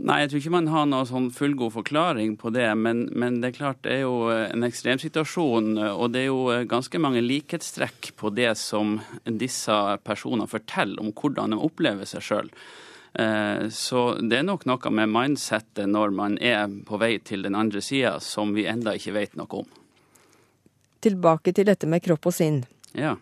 Nei, 0.00 0.22
jeg 0.22 0.30
tror 0.30 0.40
ikke 0.40 0.52
man 0.54 0.68
har 0.72 0.86
noen 0.88 1.08
sånn 1.08 1.28
fullgod 1.34 1.74
forklaring 1.74 2.36
på 2.40 2.52
det. 2.54 2.68
Men, 2.78 3.02
men, 3.12 3.40
det 3.42 3.50
er 3.50 3.56
klart 3.58 3.82
det 3.84 3.98
er 3.98 4.04
jo 4.06 4.30
en 4.32 4.64
ekstremsituasjon, 4.64 5.74
og 5.90 6.14
det 6.14 6.22
er 6.22 6.30
jo 6.30 6.60
ganske 6.70 7.00
mange 7.02 7.20
likhetstrekk 7.24 8.14
på 8.16 8.32
det 8.32 8.54
som 8.56 8.96
disse 9.24 9.76
personene 10.06 10.48
forteller 10.48 11.02
om 11.02 11.12
hvordan 11.12 11.52
de 11.52 11.60
opplever 11.60 12.08
seg 12.08 12.24
sjøl. 12.24 12.48
Eh, 13.12 13.68
så 13.68 14.14
det 14.22 14.38
er 14.38 14.46
nok 14.46 14.64
noe 14.70 14.92
med 14.94 15.10
mindsettet 15.10 15.90
når 15.90 16.14
man 16.14 16.38
er 16.38 16.70
på 16.86 17.00
vei 17.00 17.16
til 17.18 17.42
den 17.42 17.58
andre 17.58 17.82
sida 17.82 18.18
som 18.22 18.54
vi 18.54 18.68
enda 18.70 18.94
ikke 18.96 19.16
vet 19.16 19.36
noe 19.40 19.64
om. 19.64 19.68
Tilbake 21.02 21.52
til 21.56 21.66
dette 21.66 21.88
med 21.90 22.04
kropp 22.04 22.30
og 22.30 22.36
sinn. 22.36 22.62
Ja. 22.94 23.16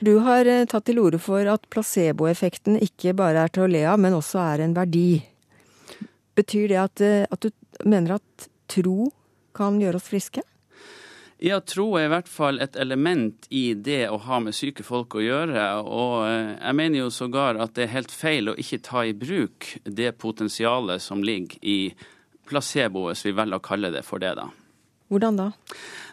Du 0.00 0.16
har 0.24 0.48
eh, 0.48 0.66
tatt 0.66 0.88
til 0.88 1.00
orde 1.02 1.20
for 1.22 1.46
at 1.52 1.68
placeboeffekten 1.70 2.80
ikke 2.82 3.14
bare 3.16 3.46
er 3.46 3.54
til 3.54 3.68
å 3.68 3.70
le 3.70 3.84
av, 3.88 4.00
men 4.02 4.16
også 4.16 4.40
er 4.42 4.64
en 4.66 4.76
verdi. 4.76 5.22
Betyr 6.40 6.70
det 6.72 6.80
at, 6.80 7.04
eh, 7.04 7.26
at 7.28 7.44
du 7.44 7.50
mener 7.84 8.16
at 8.16 8.48
tro 8.70 9.10
kan 9.56 9.80
gjøre 9.82 10.00
oss 10.00 10.08
friske? 10.08 10.44
Ja, 11.40 11.56
tro 11.64 11.86
er 11.96 12.04
i 12.04 12.12
hvert 12.12 12.28
fall 12.28 12.60
et 12.60 12.74
element 12.76 13.46
i 13.48 13.72
det 13.72 14.02
å 14.12 14.18
ha 14.26 14.42
med 14.44 14.52
syke 14.52 14.84
folk 14.84 15.16
å 15.16 15.24
gjøre. 15.24 15.66
Og 15.88 16.16
eh, 16.28 16.54
jeg 16.58 16.76
mener 16.76 17.00
jo 17.00 17.12
sågar 17.14 17.60
at 17.60 17.72
det 17.76 17.86
er 17.86 17.94
helt 17.94 18.12
feil 18.12 18.52
å 18.52 18.56
ikke 18.60 18.82
ta 18.84 19.06
i 19.08 19.16
bruk 19.16 19.70
det 19.84 20.12
potensialet 20.20 21.00
som 21.00 21.24
ligger 21.24 21.56
i 21.64 21.78
placebo, 22.50 23.06
hvis 23.08 23.24
vi 23.24 23.36
velger 23.36 23.60
å 23.60 23.64
kalle 23.64 23.92
det 23.94 24.04
for 24.04 24.20
det, 24.20 24.34
da. 24.36 24.50
Hvordan 25.10 25.38
da? 25.40 25.48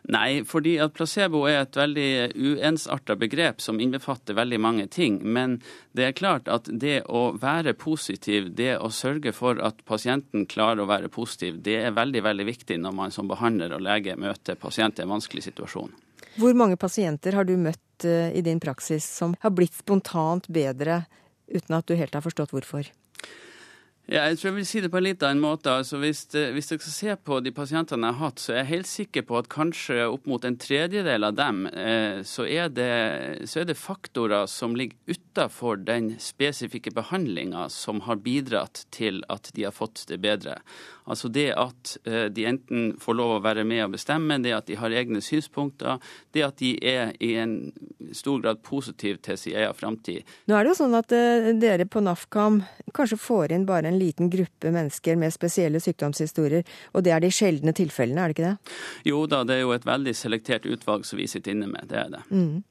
Nei, 0.09 0.41
fordi 0.47 0.77
at 0.81 0.95
placebo 0.97 1.43
er 1.45 1.59
et 1.61 1.77
veldig 1.77 2.09
uensarta 2.33 3.13
begrep 3.19 3.61
som 3.61 3.77
innbefatter 3.83 4.33
veldig 4.37 4.57
mange 4.63 4.87
ting. 4.89 5.19
Men 5.21 5.59
det 5.97 6.07
er 6.07 6.15
klart 6.17 6.49
at 6.49 6.69
det 6.71 7.03
å 7.05 7.27
være 7.37 7.75
positiv, 7.77 8.49
det 8.57 8.73
å 8.81 8.89
sørge 8.89 9.35
for 9.37 9.61
at 9.61 9.83
pasienten 9.85 10.47
klarer 10.49 10.81
å 10.81 10.89
være 10.89 11.11
positiv, 11.13 11.61
det 11.61 11.77
er 11.83 11.93
veldig, 11.97 12.23
veldig 12.25 12.47
viktig 12.49 12.79
når 12.81 12.97
man 13.03 13.13
som 13.13 13.29
behandler 13.29 13.75
og 13.77 13.85
lege 13.85 14.17
møter 14.17 14.57
pasient 14.57 14.97
i 14.97 15.05
en 15.05 15.13
vanskelig 15.13 15.45
situasjon. 15.51 15.93
Hvor 16.37 16.57
mange 16.57 16.77
pasienter 16.81 17.37
har 17.37 17.45
du 17.45 17.53
møtt 17.57 18.05
eh, 18.05 18.33
i 18.33 18.41
din 18.45 18.61
praksis 18.61 19.05
som 19.05 19.37
har 19.41 19.53
blitt 19.53 19.77
spontant 19.77 20.49
bedre 20.49 21.03
uten 21.47 21.77
at 21.77 21.85
du 21.85 21.97
helt 21.97 22.17
har 22.17 22.25
forstått 22.25 22.53
hvorfor? 22.53 22.89
Ja, 24.07 24.21
jeg 24.29 24.37
tror 24.39 24.47
jeg 24.47 24.55
vil 24.55 24.67
si 24.69 24.79
det 24.79 24.87
på 24.87 25.01
en 25.01 25.03
litt 25.03 25.23
annen 25.27 25.43
måte. 25.43 25.67
Altså, 25.81 25.97
hvis, 25.99 26.21
hvis 26.31 26.69
dere 26.69 26.79
skal 26.79 26.93
se 26.95 27.15
på 27.27 27.41
de 27.43 27.51
pasientene 27.51 28.07
jeg 28.07 28.15
har 28.15 28.29
hatt, 28.29 28.39
så 28.39 28.53
er 28.53 28.61
jeg 28.61 28.69
helt 28.69 28.87
sikker 28.87 29.25
på 29.27 29.35
at 29.35 29.49
kanskje 29.51 30.05
opp 30.07 30.29
mot 30.31 30.47
en 30.47 30.55
tredjedel 30.63 31.27
av 31.27 31.35
dem, 31.35 31.65
eh, 31.67 32.21
så, 32.23 32.45
er 32.47 32.71
det, 32.71 32.87
så, 33.51 33.59
er 33.59 33.67
det, 33.67 33.75
faktorer 33.75 34.47
som 34.47 34.77
ligger 34.79 34.95
utafor 35.11 35.83
den 35.83 36.13
spesifikke 36.23 36.95
behandlinga 36.95 37.67
som 37.73 37.99
har 38.07 38.23
bidratt 38.23 38.85
til 38.95 39.25
at 39.27 39.51
de 39.57 39.67
har 39.67 39.75
fått 39.75 40.05
det 40.07 40.21
bedre. 40.23 40.61
Altså 41.07 41.29
det 41.31 41.49
at 41.55 41.93
eh, 42.07 42.27
de 42.33 42.45
enten 42.49 42.89
får 42.99 43.17
lov 43.17 43.37
å 43.37 43.43
være 43.43 43.63
med 43.67 43.85
og 43.85 43.95
bestemme, 43.95 44.37
det 44.43 44.53
at 44.55 44.67
de 44.67 44.77
har 44.79 44.93
egne 44.93 45.21
synspunkter, 45.23 46.01
det 46.35 46.43
at 46.43 46.59
de 46.59 46.73
er 46.83 47.13
i 47.23 47.33
en 47.39 47.55
stor 48.15 48.41
grad 48.43 48.61
positiv 48.65 49.21
til 49.25 49.39
sin 49.39 49.55
egen 49.57 49.75
framtid. 49.77 50.27
Nå 50.47 50.57
er 50.57 50.65
det 50.65 50.73
jo 50.73 50.79
sånn 50.81 50.97
at 50.99 51.15
eh, 51.15 51.51
dere 51.59 51.87
på 51.87 52.03
NAFKAM 52.03 52.61
kanskje 52.97 53.19
får 53.21 53.55
inn 53.55 53.67
bare 53.67 53.91
en 53.91 53.99
liten 53.99 54.31
gruppe 54.33 54.71
mennesker 54.73 55.19
med 55.19 55.35
spesielle 55.35 55.81
sykdomshistorier, 55.83 56.67
og 56.93 57.05
det 57.07 57.15
er 57.15 57.23
de 57.23 57.31
sjeldne 57.33 57.75
tilfellene, 57.77 58.23
er 58.23 58.33
det 58.33 58.37
ikke 58.37 58.49
det? 58.49 58.79
Jo 59.07 59.25
da, 59.31 59.43
det 59.47 59.57
er 59.57 59.65
jo 59.65 59.75
et 59.75 59.87
veldig 59.87 60.15
selektert 60.17 60.67
utvalg 60.67 61.07
som 61.07 61.21
vi 61.21 61.29
sitter 61.29 61.55
inne 61.55 61.69
med, 61.71 61.87
det 61.91 62.03
er 62.03 62.11
det. 62.17 62.25
Mm. 62.31 62.65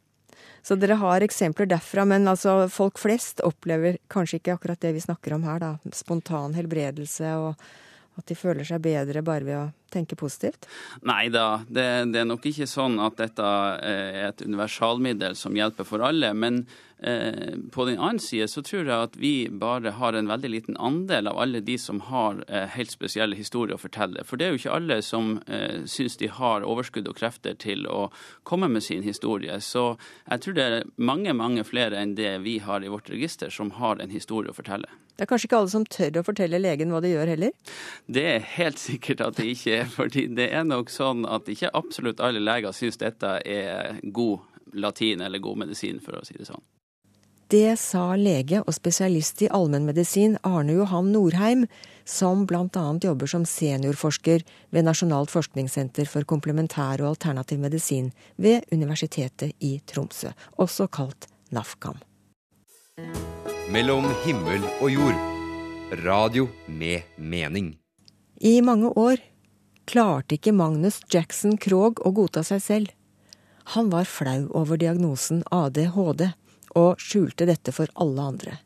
Så 0.66 0.74
dere 0.74 0.96
har 0.98 1.22
eksempler 1.22 1.68
derfra, 1.70 2.02
men 2.10 2.26
altså 2.26 2.64
folk 2.72 2.98
flest 2.98 3.38
opplever 3.46 4.00
kanskje 4.10 4.40
ikke 4.40 4.56
akkurat 4.56 4.80
det 4.82 4.96
vi 4.96 5.02
snakker 5.04 5.36
om 5.36 5.44
her, 5.46 5.60
da. 5.62 5.94
Spontan 5.94 6.56
helbredelse 6.58 7.36
og 7.38 7.68
at 8.16 8.26
de 8.28 8.36
føler 8.38 8.66
seg 8.66 8.82
bedre 8.84 9.22
bare 9.24 9.46
ved 9.46 9.58
å 9.58 9.66
tenke 9.92 10.16
positivt? 10.18 10.66
Nei 11.06 11.28
da, 11.32 11.62
det, 11.68 11.86
det, 12.12 12.22
er 12.22 12.28
nok 12.28 12.46
ikke 12.48 12.68
sånn 12.70 12.98
at 13.02 13.18
dette 13.20 13.46
er 13.46 14.26
et 14.30 14.42
universalmiddel 14.42 15.36
som 15.38 15.56
hjelper 15.56 15.86
for 15.88 16.04
alle. 16.04 16.32
Men 16.34 16.64
eh, 16.98 17.54
på 17.72 17.86
den 17.88 18.00
annen 18.00 18.22
side 18.22 18.48
så 18.52 18.62
tror 18.66 18.84
jeg 18.84 19.08
at 19.08 19.18
vi 19.20 19.34
bare 19.50 19.94
har 20.00 20.18
en 20.18 20.30
veldig 20.30 20.52
liten 20.52 20.76
andel 20.76 21.30
av 21.30 21.40
alle 21.44 21.62
de 21.64 21.78
som 21.80 22.02
har 22.10 22.42
eh, 22.48 22.66
helt 22.76 22.92
spesielle 22.94 23.38
historier 23.38 23.76
å 23.76 23.82
fortelle. 23.82 24.26
For 24.26 24.40
det 24.40 24.48
er 24.48 24.54
jo 24.54 24.62
ikke 24.62 24.76
alle 24.76 25.00
som 25.06 25.36
eh, 25.46 25.86
syns 25.90 26.18
de 26.20 26.30
har 26.32 26.66
overskudd 26.66 27.08
og 27.10 27.18
krefter 27.20 27.56
til 27.58 27.86
å 27.90 28.08
komme 28.48 28.70
med 28.72 28.84
sin 28.86 29.06
historie. 29.06 29.60
Så 29.60 29.88
jeg 30.26 30.44
tror 30.44 30.58
det 30.58 30.68
er 30.68 30.86
mange, 30.96 31.34
mange 31.36 31.66
flere 31.66 32.02
enn 32.02 32.16
det 32.18 32.38
vi 32.46 32.58
har 32.64 32.84
i 32.84 32.92
vårt 32.92 33.10
register 33.12 33.52
som 33.52 33.76
har 33.80 34.02
en 34.02 34.14
historie 34.14 34.52
å 34.52 34.56
fortelle. 34.56 34.90
Det 35.16 35.24
er 35.24 35.28
kanskje 35.30 35.48
ikke 35.48 35.58
alle 35.62 35.72
som 35.72 35.84
tør 35.88 36.18
å 36.20 36.22
fortelle 36.26 36.58
legen 36.60 36.90
hva 36.92 36.98
de 37.00 37.14
gjør 37.14 37.30
heller? 37.32 37.52
Det 38.04 38.24
er 38.34 38.48
helt 38.58 38.80
sikkert 38.80 39.22
at 39.24 39.38
det 39.38 39.46
ikke 39.54 39.75
er. 39.80 39.90
fordi 39.98 40.26
det 40.36 40.50
er 40.52 40.66
nok 40.66 40.92
sånn 40.92 41.26
at 41.28 41.48
ikke 41.52 41.72
absolutt 41.76 42.22
alle 42.24 42.42
leger 42.42 42.74
syns 42.76 43.00
dette 43.02 43.38
er 43.44 44.00
god 44.02 44.40
latin 44.76 45.22
eller 45.24 45.42
god 45.42 45.64
medisin, 45.64 46.00
for 46.02 46.18
å 46.18 46.24
si 46.26 46.36
det 46.36 46.48
sånn. 46.48 46.64
Det 47.46 47.76
sa 47.78 48.16
lege 48.18 48.58
og 48.64 48.74
spesialist 48.74 49.44
i 49.46 49.48
allmennmedisin 49.54 50.34
Arne 50.42 50.74
Johan 50.74 51.12
Norheim, 51.14 51.62
som 52.02 52.42
bl.a. 52.46 52.86
jobber 53.02 53.30
som 53.30 53.44
seniorforsker 53.46 54.42
ved 54.74 54.86
Nasjonalt 54.86 55.30
forskningssenter 55.30 56.10
for 56.10 56.26
komplementær 56.26 57.04
og 57.04 57.12
alternativ 57.12 57.62
medisin 57.62 58.10
ved 58.34 58.66
Universitetet 58.74 59.54
i 59.62 59.76
Tromsø, 59.86 60.34
også 60.58 60.88
kalt 60.90 61.30
NAFKAM. 61.54 62.02
Mellom 63.70 64.10
himmel 64.24 64.66
og 64.80 64.90
jord. 64.90 65.22
Radio 66.02 66.48
med 66.66 67.06
mening. 67.16 67.76
I 68.42 68.58
mange 68.60 68.90
år 68.98 69.22
klarte 69.86 70.36
ikke 70.36 70.54
Magnus 70.56 71.00
Jackson 71.12 71.56
Krogh 71.62 72.02
å 72.04 72.12
godta 72.14 72.42
seg 72.46 72.62
selv. 72.62 72.92
Han 73.74 73.90
var 73.90 74.06
flau 74.06 74.46
over 74.54 74.78
diagnosen 74.78 75.42
ADHD, 75.54 76.28
og 76.76 77.00
skjulte 77.00 77.46
dette 77.48 77.72
for 77.72 77.90
alle 77.96 78.26
andre. 78.30 78.58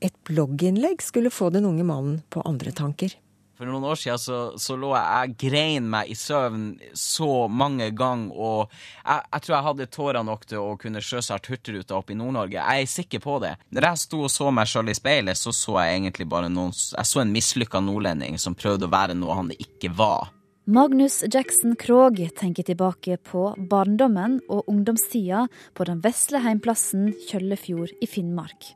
Et 0.00 0.14
blogginnlegg 0.28 1.02
skulle 1.04 1.32
få 1.34 1.50
den 1.52 1.66
unge 1.68 1.84
mannen 1.84 2.20
på 2.32 2.44
andre 2.46 2.72
tanker. 2.72 3.12
For 3.60 3.68
noen 3.68 3.84
år 3.84 3.98
siden 4.00 4.16
så, 4.16 4.36
så 4.56 4.72
lå 4.80 4.94
jeg 4.94 5.08
Jeg 5.20 5.34
grein 5.42 5.88
meg 5.92 6.08
i 6.08 6.14
søvn 6.16 6.62
så 6.96 7.44
mange 7.52 7.90
ganger, 7.92 8.30
og 8.32 8.70
jeg, 8.72 9.20
jeg 9.20 9.42
tror 9.44 9.54
jeg 9.54 9.64
hadde 9.66 9.86
tårer 9.96 10.24
nok 10.24 10.46
til 10.48 10.62
å 10.64 10.76
kunne 10.80 11.02
sjøsart 11.04 11.50
Hurtigruta 11.50 11.98
opp 11.98 12.08
i 12.08 12.14
Nord-Norge. 12.16 12.56
Jeg 12.56 12.86
er 12.86 12.88
sikker 12.88 13.20
på 13.20 13.34
det. 13.42 13.50
Når 13.68 13.84
jeg 13.84 14.00
sto 14.00 14.22
og 14.24 14.30
så 14.32 14.46
meg 14.56 14.70
sjøl 14.70 14.88
i 14.88 14.94
speilet, 14.96 15.36
så 15.36 15.52
så 15.52 15.74
jeg 15.76 15.98
egentlig 15.98 16.24
bare 16.32 16.48
noen 16.48 16.72
Jeg 16.72 17.08
så 17.10 17.20
en 17.20 17.34
mislykka 17.34 17.82
nordlending 17.84 18.38
som 18.40 18.56
prøvde 18.56 18.88
å 18.88 18.94
være 18.94 19.16
noe 19.18 19.36
han 19.36 19.50
ikke 19.52 19.90
var. 19.98 20.30
Magnus 20.64 21.18
Jackson 21.28 21.74
Krogh 21.76 22.22
tenker 22.40 22.64
tilbake 22.64 23.18
på 23.28 23.42
barndommen 23.68 24.38
og 24.48 24.70
ungdomstida 24.72 25.42
på 25.76 25.88
den 25.90 26.00
vesle 26.00 26.40
heimplassen 26.46 27.10
Kjøllefjord 27.26 27.92
i 28.00 28.08
Finnmark. 28.08 28.70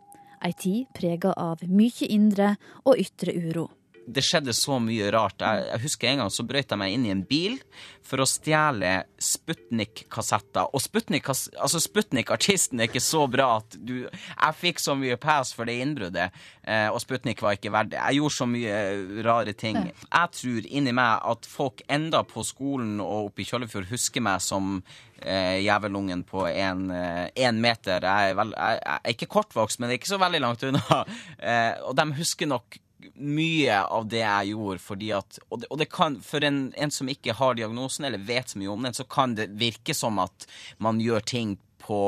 Ei 0.44 0.52
tid 0.52 0.92
prega 0.92 1.32
av 1.40 1.64
mye 1.72 2.10
indre 2.12 2.50
og 2.84 3.00
ytre 3.00 3.32
uro 3.32 3.70
det 4.06 4.24
skjedde 4.24 4.54
så 4.56 4.78
mye 4.82 5.10
rart. 5.14 5.40
Jeg, 5.40 5.66
jeg, 5.70 5.82
husker 5.84 6.10
en 6.10 6.24
gang 6.24 6.32
så 6.32 6.44
brøt 6.46 6.72
jeg 6.72 6.80
meg 6.80 6.94
inn 6.94 7.06
i 7.06 7.12
en 7.14 7.24
bil 7.26 7.58
for 8.04 8.20
å 8.20 8.26
stjele 8.28 8.90
Sputnik-kassetter. 9.22 10.68
Og 10.76 10.82
Sputnik, 10.84 11.28
altså 11.30 11.80
Sputnik-artisten 11.80 12.82
er 12.82 12.90
ikke 12.90 13.02
så 13.02 13.24
bra 13.30 13.54
at 13.62 13.78
du 13.80 13.94
Jeg 14.04 14.58
fikk 14.60 14.82
så 14.82 14.96
mye 14.98 15.16
pass 15.20 15.54
for 15.56 15.68
det 15.68 15.78
innbruddet, 15.80 16.34
eh, 16.62 16.88
og 16.92 17.00
Sputnik 17.02 17.40
var 17.44 17.56
ikke 17.56 17.72
verdt 17.74 17.94
det. 17.94 18.02
Jeg 18.02 18.20
gjorde 18.20 18.36
så 18.36 18.48
mye 18.50 18.76
rare 19.24 19.56
ting. 19.56 19.80
Jeg 19.88 20.34
tror 20.38 20.68
inni 20.68 20.94
meg 20.96 21.24
at 21.32 21.48
folk 21.48 21.82
enda 21.88 22.24
på 22.28 22.44
skolen 22.44 22.98
og 23.00 23.30
oppe 23.30 23.44
i 23.44 23.48
Kjøllefjord 23.48 23.88
husker 23.92 24.24
meg 24.24 24.44
som 24.44 24.78
eh, 25.24 25.64
jævelungen 25.64 26.24
på 26.28 26.44
én 26.50 26.86
eh, 26.92 27.52
meter. 27.52 28.04
Jeg 28.04 28.30
er, 28.30 28.38
vel, 28.38 28.52
jeg, 28.56 28.80
jeg 28.84 29.00
er, 29.00 29.14
ikke 29.16 29.32
kortvokst, 29.38 29.80
men 29.80 29.88
det 29.88 29.96
er 29.96 30.02
ikke 30.02 30.12
så 30.12 30.20
veldig 30.22 30.44
langt 30.44 30.68
unna. 30.68 31.04
Eh, 31.44 31.74
og 31.84 31.96
de 31.98 32.04
husker 32.16 32.48
nok 32.48 32.76
mye 33.14 33.80
av 33.82 34.08
det 34.10 34.22
jeg 34.22 34.54
gjorde, 34.54 34.82
fordi 34.82 35.10
at 35.16 35.38
Og 35.48 35.60
det, 35.62 35.68
og 35.70 35.80
det 35.80 35.88
kan, 35.92 36.16
for 36.24 36.44
en, 36.44 36.72
en, 36.76 36.90
som 36.94 37.10
ikke 37.10 37.36
har 37.38 37.58
diagnosen, 37.58 38.06
eller 38.08 38.22
vet 38.22 38.50
så 38.50 38.60
mye 38.60 38.72
om 38.72 38.86
den, 38.86 38.96
så 38.96 39.04
kan 39.04 39.36
det 39.38 39.50
virke 39.60 39.94
som 39.94 40.18
at 40.22 40.48
man 40.78 41.00
gjør 41.02 41.20
ting 41.20 41.58
på 41.84 42.00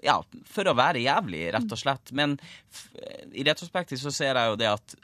Ja, 0.00 0.22
for 0.48 0.64
å 0.64 0.72
være 0.78 1.02
jævlig, 1.04 1.50
rett 1.52 1.72
og 1.72 1.76
slett. 1.76 2.12
Men 2.16 2.38
i 3.36 3.44
retrospektiv 3.44 4.00
så 4.00 4.12
ser 4.14 4.38
jeg 4.38 4.54
jo 4.54 4.56
det 4.56 4.70
at 4.70 4.94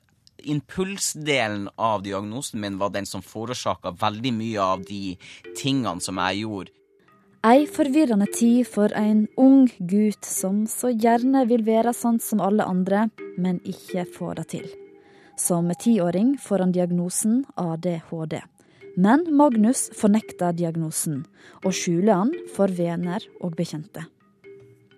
impulsdelen 0.41 1.69
av 1.77 2.03
diagnosen 2.03 2.61
min 2.61 2.79
var 2.81 2.95
den 2.95 3.07
som 3.07 3.21
forårsaka 3.21 3.93
veldig 4.01 4.33
mye 4.33 4.69
av 4.75 4.85
de 4.89 5.19
tingene 5.53 6.01
som 6.01 6.17
jeg 6.25 6.47
gjorde. 6.47 6.73
Ei 7.41 7.65
forvirrende 7.65 8.27
tid 8.37 8.67
for 8.69 8.93
en 8.93 9.23
ung 9.41 9.63
gutt 9.79 10.29
som 10.29 10.67
så 10.69 10.91
gjerne 10.93 11.47
vil 11.49 11.65
være 11.65 11.95
sånn 11.97 12.21
som 12.21 12.43
alle 12.45 12.69
andre, 12.69 13.09
men 13.41 13.63
ikke 13.65 14.05
får 14.17 14.41
det 14.43 14.49
til. 14.57 14.71
Som 15.41 15.73
tiåring 15.75 16.39
får 16.39 16.59
han 16.59 16.73
diagnosen 16.73 17.45
ADHD. 17.55 18.43
Men 18.97 19.23
Magnus 19.37 19.87
fornekter 19.97 20.53
diagnosen, 20.53 21.23
og 21.65 21.73
skjuler 21.73 22.19
han 22.19 22.33
for 22.53 22.69
venner 22.69 23.25
og 23.41 23.55
bekjente. 23.57 24.05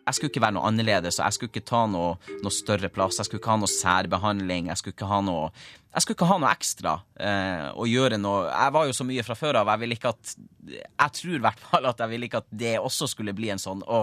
Jeg 0.02 0.16
skulle 0.16 0.33
ikke 0.33 0.42
være 0.42 0.57
noe 0.57 0.66
annerledes, 0.66 1.20
og 1.20 1.28
jeg 1.28 1.37
skulle 1.37 1.52
ikke 1.52 1.68
ta 1.70 1.85
noe, 1.87 2.16
noe 2.42 2.55
større 2.57 2.90
plass. 2.90 3.20
Jeg 3.20 3.28
skulle 3.28 3.38
ikke 3.38 3.52
ha 3.55 3.61
noe 3.62 3.70
særbehandling. 3.70 4.72
Jeg 4.72 4.81
skulle 4.81 4.96
ikke 4.96 5.12
ha 5.12 5.20
noe 5.22 5.52
jeg 5.92 6.05
skulle 6.05 6.16
ikke 6.16 6.28
ha 6.31 6.38
noe 6.40 6.50
ekstra 6.55 6.92
eh, 7.20 7.66
å 7.76 7.85
gjøre 7.85 8.16
noe 8.20 8.46
Jeg 8.48 8.72
var 8.72 8.87
jo 8.88 8.94
så 8.96 9.05
mye 9.05 9.24
fra 9.26 9.35
før 9.37 9.59
av. 9.61 9.68
Jeg 9.74 9.83
ville 9.83 9.96
ikke 9.98 10.12
at 10.14 10.31
Jeg 10.72 11.14
tror 11.18 11.35
i 11.37 11.42
hvert 11.44 11.61
fall 11.66 11.88
at 11.90 12.00
jeg 12.00 12.12
ville 12.14 12.28
ikke 12.28 12.40
at 12.40 12.48
det 12.62 12.72
også 12.81 13.09
skulle 13.12 13.35
bli 13.37 13.50
en 13.52 13.61
sånn 13.61 13.83
Å, 13.85 14.00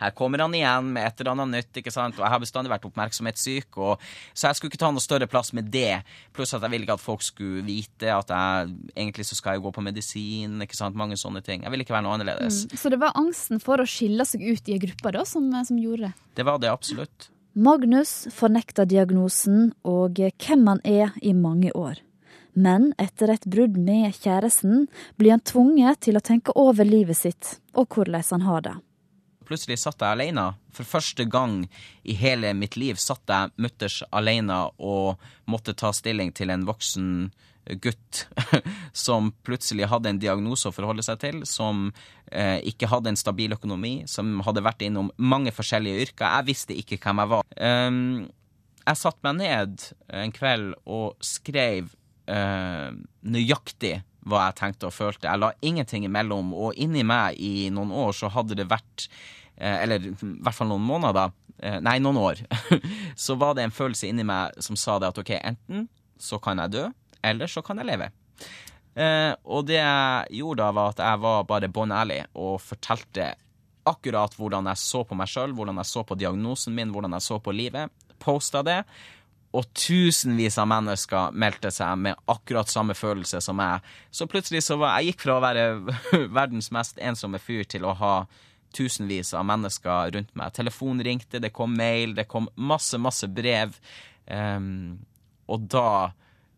her 0.00 0.14
kommer 0.16 0.40
han 0.40 0.56
igjen 0.56 0.88
med 0.94 1.04
et 1.04 1.20
eller 1.20 1.34
annet 1.34 1.52
nytt, 1.58 1.82
ikke 1.82 1.92
sant. 1.92 2.16
Og 2.16 2.24
jeg 2.24 2.32
har 2.32 2.40
bestandig 2.40 2.72
vært 2.72 2.88
oppmerksomhetssyk, 2.88 3.76
og, 3.76 4.06
så 4.32 4.48
jeg 4.48 4.58
skulle 4.58 4.72
ikke 4.72 4.80
ta 4.80 4.92
noe 4.94 5.04
større 5.04 5.28
plass 5.28 5.52
med 5.56 5.68
det. 5.74 6.00
Pluss 6.36 6.56
at 6.56 6.64
jeg 6.64 6.72
ville 6.72 6.88
ikke 6.88 6.96
at 6.96 7.04
folk 7.04 7.24
skulle 7.26 7.64
vite 7.66 8.12
at 8.14 8.32
jeg 8.32 8.72
egentlig 8.94 9.28
så 9.28 9.36
skal 9.36 9.56
jeg 9.56 9.66
gå 9.66 9.74
på 9.76 9.84
medisin, 9.84 10.56
ikke 10.64 10.78
sant. 10.78 10.96
Mange 10.96 11.20
sånne 11.20 11.44
ting. 11.44 11.66
Jeg 11.66 11.74
ville 11.74 11.84
ikke 11.84 11.98
være 11.98 12.06
noe 12.08 12.16
annerledes. 12.16 12.64
Mm. 12.64 12.76
Så 12.80 12.92
det 12.92 13.02
var 13.02 13.16
angsten 13.18 13.60
for 13.60 13.82
å 13.82 13.88
skille 13.90 14.24
seg 14.28 14.44
ut 14.46 14.70
i 14.70 14.78
ei 14.78 14.82
gruppe 14.88 15.12
da, 15.18 15.26
som, 15.28 15.50
som 15.68 15.80
gjorde 15.80 16.08
det? 16.08 16.28
Det 16.40 16.48
var 16.48 16.62
det 16.62 16.72
absolutt. 16.72 17.28
Magnus 17.56 18.26
fornekter 18.36 18.84
diagnosen 18.84 19.70
og 19.88 20.18
hvem 20.20 20.66
han 20.68 20.80
er 20.84 21.14
i 21.24 21.30
mange 21.32 21.70
år. 21.72 22.02
Men 22.52 22.90
etter 23.00 23.32
et 23.32 23.46
brudd 23.48 23.78
med 23.80 24.12
kjæresten 24.12 24.84
blir 25.16 25.32
han 25.32 25.40
tvunget 25.40 26.02
til 26.04 26.20
å 26.20 26.24
tenke 26.24 26.52
over 26.52 26.84
livet 26.84 27.16
sitt 27.16 27.54
og 27.72 27.88
hvordan 27.88 28.26
han 28.28 28.44
har 28.44 28.60
det. 28.66 28.74
Plutselig 29.48 29.78
satt 29.80 30.04
jeg 30.04 30.18
alene. 30.18 30.44
For 30.68 30.84
første 30.84 31.24
gang 31.24 31.62
i 32.04 32.12
hele 32.20 32.52
mitt 32.52 32.76
liv 32.76 33.00
satt 33.00 33.24
jeg 33.24 33.54
mutters 33.56 34.02
alene 34.10 34.66
og 34.76 35.16
måtte 35.48 35.72
ta 35.72 35.94
stilling 35.96 36.34
til 36.36 36.52
en 36.52 36.68
voksen 36.68 37.30
gutt 37.82 38.26
som 39.06 39.32
plutselig 39.46 39.88
hadde 39.90 40.12
en 40.12 40.20
diagnose 40.22 40.70
å 40.70 40.74
forholde 40.74 41.04
seg 41.06 41.20
til, 41.22 41.42
som 41.48 41.88
eh, 42.30 42.58
ikke 42.70 42.90
hadde 42.90 43.12
en 43.12 43.18
stabil 43.18 43.54
økonomi, 43.56 43.98
som 44.10 44.38
hadde 44.46 44.64
vært 44.64 44.84
innom 44.86 45.10
mange 45.18 45.52
forskjellige 45.54 46.08
yrker. 46.08 46.28
Jeg 46.38 46.48
visste 46.50 46.76
ikke 46.78 47.00
hvem 47.02 47.22
jeg 47.22 47.32
var. 47.34 47.48
Um, 47.58 48.26
jeg 48.86 49.00
satte 49.00 49.26
meg 49.26 49.40
ned 49.40 49.88
en 50.14 50.34
kveld 50.34 50.76
og 50.84 51.16
skrev 51.24 51.88
uh, 52.30 52.92
nøyaktig 53.26 53.96
hva 54.26 54.46
jeg 54.48 54.58
tenkte 54.60 54.88
og 54.88 54.94
følte. 54.94 55.26
Jeg 55.26 55.42
la 55.42 55.52
ingenting 55.66 56.06
imellom, 56.06 56.52
og 56.54 56.78
inni 56.78 57.02
meg 57.06 57.38
i 57.42 57.68
noen 57.74 57.92
år 57.94 58.14
så 58.18 58.30
hadde 58.34 58.58
det 58.58 58.68
vært 58.70 59.08
uh, 59.58 59.82
Eller 59.82 60.06
i 60.06 60.14
hvert 60.14 60.54
fall 60.54 60.70
noen 60.70 60.86
måneder, 60.86 61.34
uh, 61.62 61.78
nei, 61.82 61.98
noen 62.02 62.22
år, 62.22 62.42
så 63.26 63.38
var 63.38 63.58
det 63.58 63.66
en 63.66 63.74
følelse 63.74 64.10
inni 64.10 64.26
meg 64.26 64.54
som 64.62 64.78
sa 64.78 65.00
det 65.02 65.10
at 65.10 65.22
OK, 65.22 65.34
enten 65.40 65.88
så 66.16 66.38
kan 66.42 66.62
jeg 66.62 66.72
dø, 66.72 66.86
eller 67.22 67.50
så 67.50 67.62
kan 67.64 67.80
jeg 67.80 67.88
leve. 67.90 68.10
Eh, 68.96 69.32
og 69.44 69.66
det 69.68 69.76
jeg 69.76 70.38
gjorde 70.38 70.62
da, 70.62 70.70
var 70.76 70.94
at 70.94 71.02
jeg 71.04 71.22
var 71.24 71.48
bare 71.48 71.72
bånn 71.72 71.92
ærlig 71.92 72.22
og 72.32 72.56
fortalte 72.64 73.34
akkurat 73.86 74.32
hvordan 74.38 74.66
jeg 74.72 74.82
så 74.82 75.02
på 75.06 75.18
meg 75.18 75.30
sjøl, 75.30 75.52
hvordan 75.56 75.78
jeg 75.82 75.90
så 75.90 76.02
på 76.06 76.16
diagnosen 76.18 76.74
min, 76.74 76.90
hvordan 76.94 77.14
jeg 77.16 77.26
så 77.26 77.38
på 77.42 77.54
livet. 77.54 77.92
Posta 78.22 78.64
det. 78.66 78.80
Og 79.56 79.68
tusenvis 79.76 80.58
av 80.60 80.68
mennesker 80.68 81.36
meldte 81.36 81.70
seg 81.72 82.00
med 82.02 82.18
akkurat 82.28 82.72
samme 82.72 82.96
følelse 82.98 83.40
som 83.44 83.56
meg. 83.60 83.84
Så 84.10 84.26
plutselig 84.28 84.64
så 84.66 84.76
var 84.80 84.96
jeg 84.96 85.12
gikk 85.12 85.26
fra 85.26 85.36
å 85.36 85.44
være 85.44 85.66
verdens 86.40 86.72
mest 86.74 86.98
ensomme 86.98 87.40
fyr 87.40 87.64
til 87.68 87.86
å 87.86 87.94
ha 87.96 88.16
tusenvis 88.76 89.32
av 89.36 89.46
mennesker 89.48 90.12
rundt 90.16 90.34
meg. 90.36 90.52
Telefon 90.56 91.00
ringte, 91.04 91.40
det 91.40 91.54
kom 91.56 91.76
mail, 91.78 92.16
det 92.16 92.26
kom 92.28 92.50
masse, 92.56 92.98
masse 93.00 93.28
brev. 93.32 93.76
Um, 94.26 94.98
og 95.46 95.68
da 95.72 96.12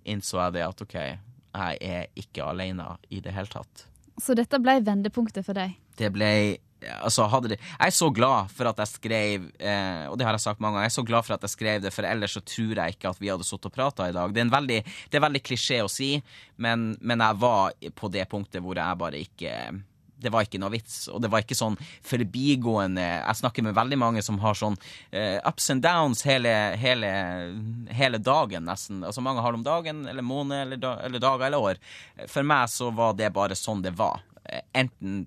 innså 0.08 0.40
jeg 0.42 0.56
det 0.58 0.64
at 0.66 0.84
OK, 0.84 0.96
jeg 0.98 1.78
er 1.80 2.08
ikke 2.18 2.46
alene 2.46 2.94
i 3.10 3.20
det 3.24 3.34
hele 3.36 3.50
tatt. 3.52 3.86
Så 4.18 4.34
dette 4.38 4.58
ble 4.62 4.80
vendepunktet 4.84 5.46
for 5.46 5.58
deg? 5.58 5.76
Det 5.98 6.10
ble 6.14 6.30
Altså, 6.78 7.24
det 7.42 7.56
Jeg 7.58 7.88
er 7.88 7.90
så 7.90 8.06
glad 8.14 8.52
for 8.54 8.70
at 8.70 8.78
jeg 8.78 8.86
skrev 8.86 9.46
eh, 9.58 10.04
Og 10.06 10.18
det 10.18 10.26
har 10.26 10.36
jeg 10.36 10.44
sagt 10.44 10.60
mange 10.60 10.76
ganger. 10.76 10.86
Jeg 10.86 10.92
er 10.92 11.00
så 11.00 11.02
glad 11.02 11.26
for 11.26 11.34
at 11.34 11.42
jeg 11.42 11.50
skrev 11.50 11.80
det, 11.82 11.90
for 11.90 12.06
ellers 12.06 12.36
så 12.36 12.40
tror 12.40 12.78
jeg 12.78 12.94
ikke 12.94 13.10
at 13.10 13.18
vi 13.20 13.30
hadde 13.32 13.46
sittet 13.46 13.66
og 13.66 13.74
prata 13.74 14.06
i 14.06 14.14
dag. 14.14 14.30
Det 14.34 14.44
er, 14.44 14.52
veldig, 14.52 14.78
det 15.10 15.18
er 15.18 15.24
veldig 15.26 15.42
klisjé 15.42 15.80
å 15.82 15.90
si, 15.90 16.12
men, 16.56 16.92
men 17.00 17.24
jeg 17.24 17.40
var 17.42 17.74
på 17.98 18.12
det 18.14 18.28
punktet 18.30 18.62
hvor 18.62 18.78
jeg 18.78 19.00
bare 19.02 19.24
ikke 19.26 19.54
det 20.20 20.32
var 20.34 20.46
ikke 20.46 20.60
noe 20.60 20.72
vits. 20.74 21.06
Og 21.12 21.22
det 21.22 21.30
var 21.32 21.44
ikke 21.44 21.58
sånn 21.58 21.78
forbigående 22.06 23.04
Jeg 23.04 23.40
snakker 23.40 23.66
med 23.66 23.76
veldig 23.78 24.00
mange 24.00 24.24
som 24.24 24.40
har 24.42 24.58
sånn 24.58 24.76
uh, 24.78 25.38
ups 25.48 25.70
and 25.74 25.84
downs 25.84 26.24
hele, 26.26 26.52
hele, 26.80 27.12
hele, 27.94 28.20
dagen, 28.22 28.66
nesten. 28.68 29.04
Altså 29.06 29.24
Mange 29.24 29.44
har 29.44 29.54
det 29.54 29.62
om 29.62 29.66
dagen, 29.66 30.04
eller 30.10 30.26
måned, 30.26 30.60
eller, 30.66 30.82
da, 30.82 30.94
eller 31.06 31.22
dager 31.22 31.48
eller 31.48 31.72
år. 31.72 31.82
For 32.26 32.46
meg 32.46 32.70
så 32.72 32.90
var 32.94 33.18
det 33.18 33.32
bare 33.36 33.58
sånn 33.58 33.84
det 33.84 33.94
var. 33.98 34.22
Enten 34.76 35.26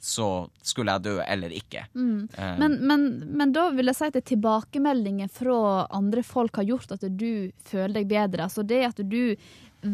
så 0.00 0.48
skulle 0.62 0.94
jeg 0.94 1.04
dø 1.08 1.14
eller 1.24 1.52
ikke. 1.54 1.84
Mm. 1.94 2.28
Uh, 2.38 2.52
men, 2.60 2.76
men, 2.86 3.06
men, 3.34 3.52
da 3.54 3.68
vil 3.74 3.90
jeg 3.90 3.98
si 3.98 4.10
at 4.12 4.18
tilbakemeldinger 4.30 5.30
fra 5.32 5.86
andre 5.94 6.22
folk 6.26 6.60
har 6.60 6.68
gjort 6.68 6.94
at 6.94 7.06
du 7.10 7.50
føler 7.66 8.00
deg 8.00 8.12
bedre. 8.12 8.46
Altså 8.46 8.62
det 8.66 8.84
at 8.92 9.02
du 9.02 9.34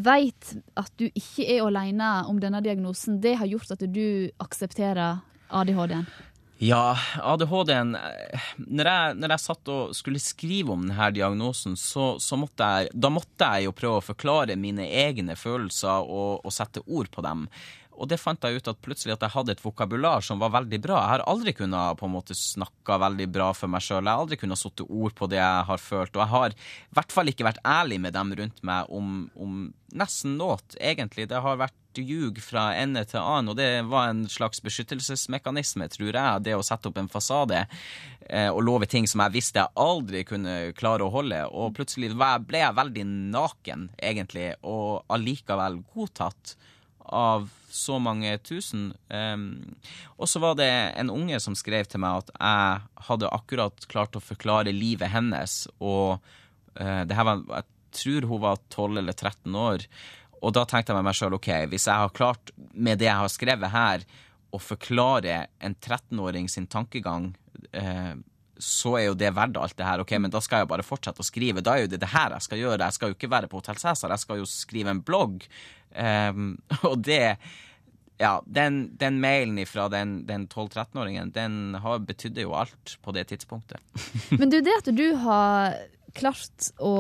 veit 0.05 0.55
at 0.81 0.93
du 1.01 1.07
ikke 1.07 1.47
er 1.47 1.65
alene 1.65 2.11
om 2.31 2.39
denne 2.43 2.63
diagnosen, 2.65 3.21
det 3.23 3.37
har 3.41 3.51
gjort 3.51 3.77
at 3.77 3.85
du 3.87 4.31
aksepterer 4.43 5.21
ADHD-en? 5.55 6.07
Ja, 6.63 6.95
ADHD-en 7.19 7.97
når 8.57 8.89
når 9.19 9.33
jeg 9.35 9.43
satt 9.43 9.71
og 9.75 9.95
skulle 9.97 10.23
skrive 10.23 10.73
om 10.73 10.85
denne 10.87 11.09
diagnosen, 11.13 11.75
så, 11.77 12.15
så 12.23 12.39
måtte 12.39 12.65
jeg, 12.65 12.93
da 12.95 13.11
måtte 13.11 13.49
jeg 13.57 13.67
jo 13.67 13.75
prøve 13.77 13.99
å 13.99 14.07
forklare 14.07 14.57
mine 14.57 14.87
egne 14.87 15.35
følelser 15.37 16.07
og, 16.07 16.45
og 16.47 16.55
sette 16.55 16.85
ord 16.87 17.11
på 17.11 17.25
dem. 17.27 17.49
Og 17.95 18.09
det 18.11 18.19
fant 18.21 18.43
jeg 18.43 18.59
ut 18.59 18.71
at 18.73 18.81
plutselig 18.85 19.15
at 19.15 19.25
jeg 19.27 19.35
hadde 19.35 19.55
et 19.55 19.63
vokabular 19.63 20.25
som 20.25 20.41
var 20.43 20.53
veldig 20.57 20.81
bra. 20.83 20.99
Jeg 20.99 21.13
har 21.13 21.27
aldri 21.31 21.55
kunnet 21.57 22.01
på 22.01 22.09
en 22.09 22.15
måte 22.15 22.37
snakka 22.39 22.99
veldig 23.05 23.29
bra 23.35 23.53
for 23.57 23.71
meg 23.71 23.85
sjøl. 23.85 24.03
Jeg 24.03 24.11
har 24.11 24.25
aldri 24.25 24.41
kunnet 24.41 24.61
satt 24.61 24.85
ord 24.85 25.15
på 25.15 25.31
det 25.31 25.39
jeg 25.41 25.69
har 25.71 25.81
følt. 25.83 26.17
Og 26.17 26.25
jeg 26.25 26.33
har 26.35 26.57
i 26.57 26.99
hvert 26.99 27.15
fall 27.15 27.31
ikke 27.31 27.47
vært 27.47 27.63
ærlig 27.65 28.01
med 28.03 28.17
dem 28.17 28.35
rundt 28.41 28.61
meg 28.67 28.91
om, 28.91 29.17
om 29.39 29.65
nesten 29.95 30.37
noe, 30.41 30.59
egentlig. 30.81 31.29
Det 31.31 31.41
har 31.45 31.61
vært 31.61 31.79
ljug 32.03 32.41
fra 32.43 32.73
ende 32.75 33.05
til 33.07 33.21
annen, 33.21 33.53
og 33.53 33.59
det 33.59 33.85
var 33.87 34.11
en 34.11 34.25
slags 34.31 34.63
beskyttelsesmekanisme, 34.65 35.87
tror 35.93 36.11
jeg. 36.11 36.45
Det 36.47 36.57
å 36.57 36.65
sette 36.67 36.91
opp 36.91 36.99
en 36.99 37.11
fasade 37.11 37.63
eh, 37.63 38.51
og 38.51 38.63
love 38.67 38.89
ting 38.91 39.07
som 39.11 39.23
jeg 39.25 39.37
visste 39.37 39.63
jeg 39.63 39.79
aldri 39.79 40.25
kunne 40.27 40.75
klare 40.79 41.07
å 41.07 41.13
holde. 41.15 41.45
Og 41.55 41.75
plutselig 41.79 42.11
ble 42.19 42.65
jeg 42.65 42.79
veldig 42.81 43.07
naken, 43.35 43.91
egentlig, 44.03 44.53
og 44.67 45.05
allikevel 45.15 45.85
godtatt 45.95 46.57
av 47.05 47.47
så 47.75 47.99
mange 48.03 48.37
tusen. 48.47 48.93
Um, 49.09 49.75
og 50.17 50.31
så 50.31 50.41
var 50.43 50.57
det 50.59 50.71
en 51.01 51.13
unge 51.13 51.41
som 51.43 51.57
skrev 51.59 51.89
til 51.91 52.03
meg 52.05 52.23
at 52.23 52.35
jeg 52.35 53.07
hadde 53.09 53.33
akkurat 53.35 53.87
klart 53.91 54.19
å 54.19 54.23
forklare 54.23 54.75
livet 54.75 55.13
hennes, 55.13 55.65
og 55.83 56.21
uh, 56.81 57.03
det 57.05 57.17
her 57.19 57.29
var 57.29 57.43
Jeg 57.51 57.71
tror 57.95 58.25
hun 58.27 58.43
var 58.43 58.63
12 58.75 58.99
eller 58.99 59.15
13 59.15 59.55
år. 59.55 59.87
Og 60.43 60.53
da 60.57 60.65
tenkte 60.67 60.93
jeg 60.93 60.99
med 60.99 61.07
meg 61.07 61.17
sjøl 61.19 61.37
OK, 61.37 61.51
hvis 61.71 61.87
jeg 61.87 62.05
har 62.05 62.15
klart 62.15 62.51
med 62.75 62.99
det 62.99 63.07
jeg 63.07 63.21
har 63.23 63.31
skrevet 63.33 63.71
her, 63.71 64.07
å 64.55 64.59
forklare 64.63 65.47
en 65.59 65.75
13-åring 65.75 66.49
sin 66.51 66.67
tankegang 66.71 67.33
uh, 67.75 68.15
så 68.65 68.95
er 68.99 69.09
jo 69.09 69.19
det 69.19 69.33
verdt 69.37 69.59
alt 69.61 69.77
det 69.79 69.87
her. 69.87 70.03
Ok, 70.03 70.15
men 70.23 70.33
da 70.33 70.41
skal 70.45 70.63
jeg 70.63 70.71
bare 70.71 70.87
fortsette 70.87 71.21
å 71.23 71.27
skrive. 71.27 71.65
Da 71.65 71.77
er 71.77 71.85
jo 71.85 71.93
det 71.93 72.01
det 72.05 72.13
her 72.15 72.35
jeg 72.37 72.47
skal 72.47 72.63
gjøre. 72.63 72.81
Jeg 72.87 72.97
skal 72.97 73.11
jo 73.11 73.19
ikke 73.19 73.33
være 73.35 73.51
på 73.51 73.61
Hotell 73.61 73.81
Cæsar, 73.81 74.15
jeg 74.15 74.25
skal 74.25 74.41
jo 74.41 74.49
skrive 74.49 74.95
en 74.95 75.05
blogg. 75.05 75.47
Um, 75.95 76.57
og 76.91 77.05
det 77.07 77.37
Ja, 78.19 78.39
den, 78.47 78.95
den 78.99 79.19
mailen 79.19 79.59
fra 79.67 79.89
den, 79.91 80.21
den 80.29 80.47
12-13-åringen, 80.47 81.33
den 81.35 81.75
har 81.83 81.99
betydde 81.99 82.45
jo 82.45 82.55
alt 82.55 82.95
på 83.03 83.13
det 83.13 83.27
tidspunktet. 83.33 83.83
men 84.39 84.53
du, 84.53 84.61
det 84.63 84.77
at 84.79 84.91
du 84.95 85.09
har 85.19 85.75
klart 86.15 86.69
å 86.79 86.93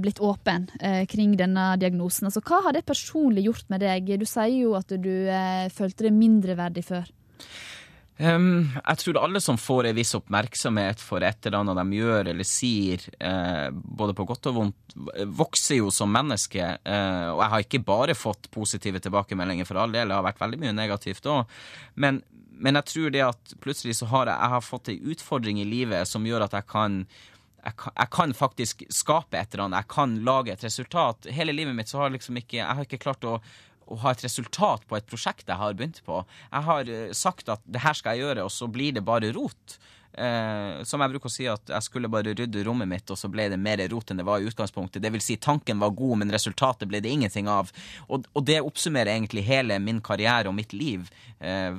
blitt 0.00 0.20
åpen 0.20 0.66
eh, 0.84 1.06
kring 1.08 1.32
denne 1.40 1.72
diagnosen, 1.80 2.28
altså 2.28 2.42
hva 2.44 2.60
har 2.66 2.76
det 2.76 2.84
personlig 2.84 3.46
gjort 3.46 3.70
med 3.72 3.80
deg? 3.80 4.12
Du 4.20 4.26
sier 4.28 4.52
jo 4.52 4.74
at 4.76 4.92
du 4.92 5.14
eh, 5.32 5.70
følte 5.72 6.06
deg 6.06 6.18
mindreverdig 6.18 6.84
før. 6.90 7.08
Um, 8.20 8.66
jeg 8.76 9.00
tror 9.00 9.18
alle 9.22 9.40
som 9.40 9.56
får 9.56 9.86
en 9.88 9.96
viss 9.96 10.12
oppmerksomhet 10.18 11.00
for 11.00 11.24
et 11.24 11.46
eller 11.46 11.62
annet 11.62 11.78
de 11.78 12.00
gjør 12.02 12.28
eller 12.34 12.44
sier, 12.44 13.06
uh, 13.16 13.70
både 13.72 14.12
på 14.18 14.26
godt 14.28 14.50
og 14.50 14.58
vondt, 14.58 14.96
vokser 15.38 15.78
jo 15.78 15.88
som 15.94 16.12
menneske. 16.12 16.66
Uh, 16.84 17.30
og 17.32 17.40
jeg 17.40 17.50
har 17.54 17.64
ikke 17.64 17.82
bare 17.86 18.18
fått 18.18 18.50
positive 18.52 19.00
tilbakemeldinger 19.00 19.68
for 19.68 19.80
all 19.80 19.96
del, 19.96 20.12
det 20.12 20.18
har 20.18 20.26
vært 20.26 20.42
veldig 20.42 20.60
mye 20.60 20.76
negativt 20.76 21.30
òg. 21.32 21.56
Men, 21.96 22.20
men, 22.52 22.76
jeg 22.82 22.90
tror 22.92 23.16
det 23.16 23.24
at 23.30 23.56
plutselig 23.64 23.96
så 24.02 24.10
har 24.12 24.28
jeg, 24.28 24.36
jeg 24.36 24.54
har 24.56 24.68
fått 24.68 24.92
en 24.92 25.10
utfordring 25.14 25.62
i 25.62 25.68
livet 25.70 26.10
som 26.10 26.28
gjør 26.28 26.44
at 26.50 26.60
jeg 26.60 26.68
kan 26.68 27.04
jeg 27.60 27.76
kan, 27.76 27.92
jeg 27.92 28.08
kan, 28.08 28.30
faktisk 28.32 28.84
skape 28.88 29.36
et 29.36 29.52
eller 29.52 29.66
annet, 29.66 29.82
jeg 29.82 29.92
kan 29.92 30.14
lage 30.24 30.52
et 30.54 30.62
resultat. 30.64 31.26
Hele 31.28 31.52
livet 31.52 31.76
mitt 31.76 31.90
så 31.92 32.00
har 32.00 32.12
liksom 32.12 32.38
ikke, 32.40 32.56
jeg 32.62 32.76
har 32.76 32.86
ikke 32.86 33.00
klart 33.02 33.26
å 33.28 33.34
å 33.90 34.00
ha 34.04 34.14
et 34.14 34.24
resultat 34.24 34.86
på 34.88 34.98
et 34.98 35.08
prosjekt 35.10 35.48
jeg 35.50 35.60
har 35.60 35.76
begynt 35.78 36.02
på. 36.06 36.22
Jeg 36.50 36.68
har 36.68 36.90
eh, 36.90 37.14
sagt 37.16 37.50
at 37.52 37.64
det 37.66 37.82
her 37.84 37.96
skal 37.98 38.16
jeg 38.16 38.28
gjøre, 38.28 38.46
og 38.46 38.54
så 38.54 38.70
blir 38.70 38.94
det 38.96 39.06
bare 39.06 39.32
rot. 39.36 39.80
Eh, 40.10 40.82
som 40.82 41.00
jeg 41.00 41.12
bruker 41.12 41.30
å 41.30 41.32
si 41.32 41.44
at 41.46 41.70
jeg 41.70 41.86
skulle 41.86 42.10
bare 42.10 42.32
rydde 42.34 42.64
rommet 42.66 42.88
mitt, 42.90 43.10
og 43.12 43.18
så 43.18 43.30
ble 43.30 43.46
det 43.52 43.58
mer 43.62 43.80
rot 43.92 44.10
enn 44.10 44.18
det 44.18 44.26
var 44.26 44.42
i 44.42 44.48
utgangspunktet. 44.50 45.02
Det 45.02 45.12
vil 45.14 45.22
si, 45.22 45.36
tanken 45.40 45.78
var 45.82 45.94
god, 45.96 46.22
men 46.22 46.34
resultatet 46.34 46.90
ble 46.90 47.02
det 47.02 47.12
ingenting 47.14 47.50
av. 47.50 47.70
Og, 48.08 48.26
og 48.34 48.46
det 48.46 48.58
oppsummerer 48.64 49.14
egentlig 49.14 49.46
hele 49.46 49.78
min 49.82 50.02
karriere 50.04 50.50
og 50.50 50.56
mitt 50.58 50.74
liv. 50.74 51.06
Eh, 51.38 51.78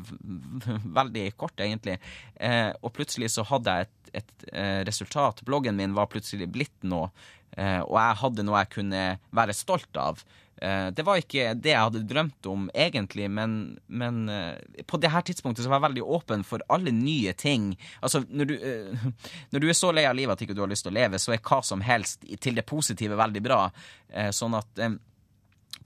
veldig 0.99 1.25
kort, 1.39 1.59
egentlig. 1.59 1.97
Eh, 2.39 2.71
og 2.79 2.95
plutselig 2.95 3.33
så 3.35 3.45
hadde 3.51 3.75
jeg 3.75 3.89
et, 3.89 4.13
et 4.23 4.47
eh, 4.53 4.79
resultat. 4.87 5.43
Bloggen 5.47 5.77
min 5.79 5.97
var 5.97 6.09
plutselig 6.11 6.47
blitt 6.51 6.87
noe, 6.87 7.11
eh, 7.57 7.81
og 7.83 7.97
jeg 7.99 8.21
hadde 8.23 8.47
noe 8.47 8.63
jeg 8.63 8.75
kunne 8.79 9.03
være 9.35 9.57
stolt 9.57 9.99
av. 9.99 10.23
Eh, 10.61 10.87
det 10.93 11.01
var 11.01 11.17
ikke 11.17 11.55
det 11.57 11.71
jeg 11.71 11.81
hadde 11.81 12.03
drømt 12.05 12.45
om 12.45 12.67
egentlig, 12.77 13.25
men, 13.33 13.53
men 13.89 14.27
eh, 14.29 14.83
på 14.85 14.99
det 15.01 15.09
her 15.09 15.23
tidspunktet 15.25 15.65
så 15.65 15.71
var 15.71 15.79
jeg 15.79 15.87
veldig 15.87 16.03
åpen 16.17 16.43
for 16.45 16.61
alle 16.69 16.93
nye 16.93 17.33
ting. 17.33 17.71
Altså, 17.99 18.21
når 18.29 18.49
du, 18.51 18.53
eh, 18.59 19.07
når 19.55 19.63
du 19.63 19.69
er 19.71 19.77
så 19.77 19.89
lei 19.95 20.05
av 20.05 20.17
livet 20.17 20.37
at 20.37 20.43
ikke 20.45 20.57
du 20.57 20.61
har 20.61 20.69
lyst 20.69 20.85
til 20.85 20.93
å 20.93 20.99
leve, 20.99 21.21
så 21.21 21.33
er 21.33 21.41
hva 21.41 21.63
som 21.65 21.81
helst 21.85 22.27
til 22.45 22.59
det 22.59 22.67
positive 22.69 23.17
veldig 23.17 23.41
bra. 23.41 23.63
Sånn 24.35 24.53
at 24.57 24.79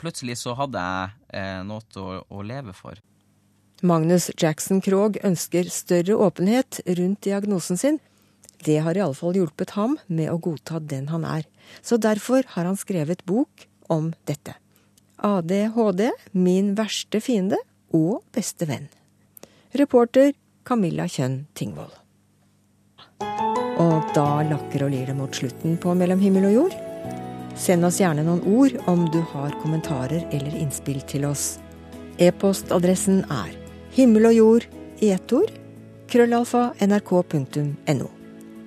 plutselig 0.01 0.39
så 0.41 0.55
hadde 0.57 0.81
jeg 0.81 1.61
noe 1.69 2.01
å, 2.01 2.05
å 2.25 2.41
leve 2.43 2.73
for. 2.75 2.97
Magnus 3.85 4.31
Jackson 4.33 4.81
Krogh 4.83 5.19
ønsker 5.27 5.69
større 5.71 6.17
åpenhet 6.25 6.81
rundt 6.97 7.21
diagnosen 7.27 7.79
sin. 7.79 8.01
Det 8.65 8.79
har 8.81 8.97
i 8.97 9.03
alle 9.05 9.15
fall 9.15 9.37
hjulpet 9.37 9.75
ham 9.77 9.95
med 10.07 10.31
å 10.33 10.39
godta 10.41 10.81
den 10.81 11.11
han 11.13 11.27
er. 11.27 11.45
Så 11.85 12.01
derfor 12.01 12.47
har 12.55 12.65
han 12.65 12.79
skrevet 12.79 13.23
bok 13.29 13.67
om 13.93 14.11
dette. 14.25 14.57
ADHD, 15.25 16.11
min 16.31 16.75
verste 16.77 17.17
fiende 17.23 17.57
og 17.95 18.21
beste 18.35 18.67
venn. 18.69 18.85
Reporter 19.73 20.35
Camilla 20.63 21.07
Kjønn 21.09 21.47
Tingvoll. 21.57 21.89
Og 23.81 24.11
da 24.13 24.43
lakker 24.45 24.85
og 24.85 24.91
lir 24.93 25.09
det 25.09 25.15
mot 25.17 25.33
slutten 25.33 25.79
på 25.81 25.95
Mellom 25.97 26.21
himmel 26.21 26.45
og 26.51 26.53
jord. 26.59 26.75
Send 27.57 27.87
oss 27.87 27.97
gjerne 28.03 28.25
noen 28.27 28.43
ord 28.45 28.75
om 28.91 29.07
du 29.09 29.17
har 29.31 29.55
kommentarer 29.63 30.27
eller 30.29 30.59
innspill 30.59 31.01
til 31.09 31.25
oss. 31.25 31.55
E-postadressen 32.21 33.23
er 33.25 33.55
himmel 33.97 34.29
og 34.29 34.37
jord 34.37 34.69
i 35.01 35.09
ett 35.15 35.33
ord 35.33 35.49
krøllalfa 36.11 36.67
nrk.no. 36.85 38.11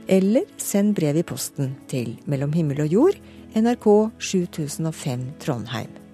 Eller 0.09 0.51
send 0.59 0.97
brev 0.99 1.23
i 1.23 1.27
posten 1.31 1.77
til 1.87 2.17
Mellom 2.27 2.53
himmel 2.57 2.83
og 2.89 2.99
jord, 2.99 3.23
NRK 3.55 3.89
7005 4.19 5.27
Trondheim. 5.45 6.08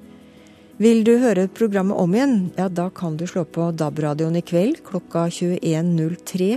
Vil 0.75 1.05
du 1.07 1.12
høre 1.22 1.47
programmet 1.55 1.95
om 2.03 2.14
igjen, 2.16 2.49
ja 2.59 2.64
da 2.66 2.89
kan 2.91 3.14
du 3.14 3.29
slå 3.31 3.45
på 3.47 3.68
DAB-radioen 3.79 4.41
i 4.41 4.43
kveld 4.43 4.81
klokka 4.83 5.29
21.03. 5.31 6.49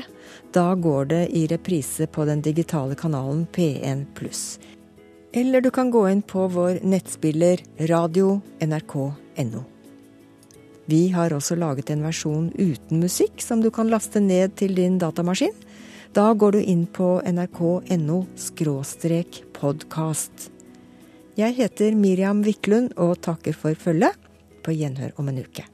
Da 0.58 0.72
går 0.74 1.06
det 1.12 1.20
i 1.38 1.44
reprise 1.52 2.08
på 2.10 2.26
den 2.26 2.42
digitale 2.42 2.98
kanalen 2.98 3.46
P1. 3.54 4.08
Eller 5.38 5.62
du 5.62 5.70
kan 5.70 5.94
gå 5.94 6.08
inn 6.10 6.26
på 6.26 6.48
vår 6.50 6.82
nettspiller 6.82 7.62
radio.nrk.no. 7.78 9.64
Vi 10.90 11.02
har 11.14 11.36
også 11.36 11.60
laget 11.60 11.94
en 11.94 12.02
versjon 12.08 12.50
uten 12.58 13.04
musikk 13.04 13.44
som 13.44 13.62
du 13.62 13.70
kan 13.70 13.92
laste 13.92 14.24
ned 14.24 14.58
til 14.58 14.74
din 14.74 14.98
datamaskin. 14.98 15.54
Da 16.18 16.32
går 16.34 16.58
du 16.58 16.62
inn 16.64 16.88
på 16.90 17.20
nrk.no 17.22 18.24
podkast. 19.62 20.57
Jeg 21.38 21.54
heter 21.54 21.94
Miriam 21.94 22.40
Wiklund 22.42 22.96
og 22.98 23.20
takker 23.22 23.54
for 23.54 23.78
følget. 23.78 24.16
På 24.66 24.74
gjenhør 24.74 25.14
om 25.22 25.28
en 25.30 25.44
uke. 25.44 25.68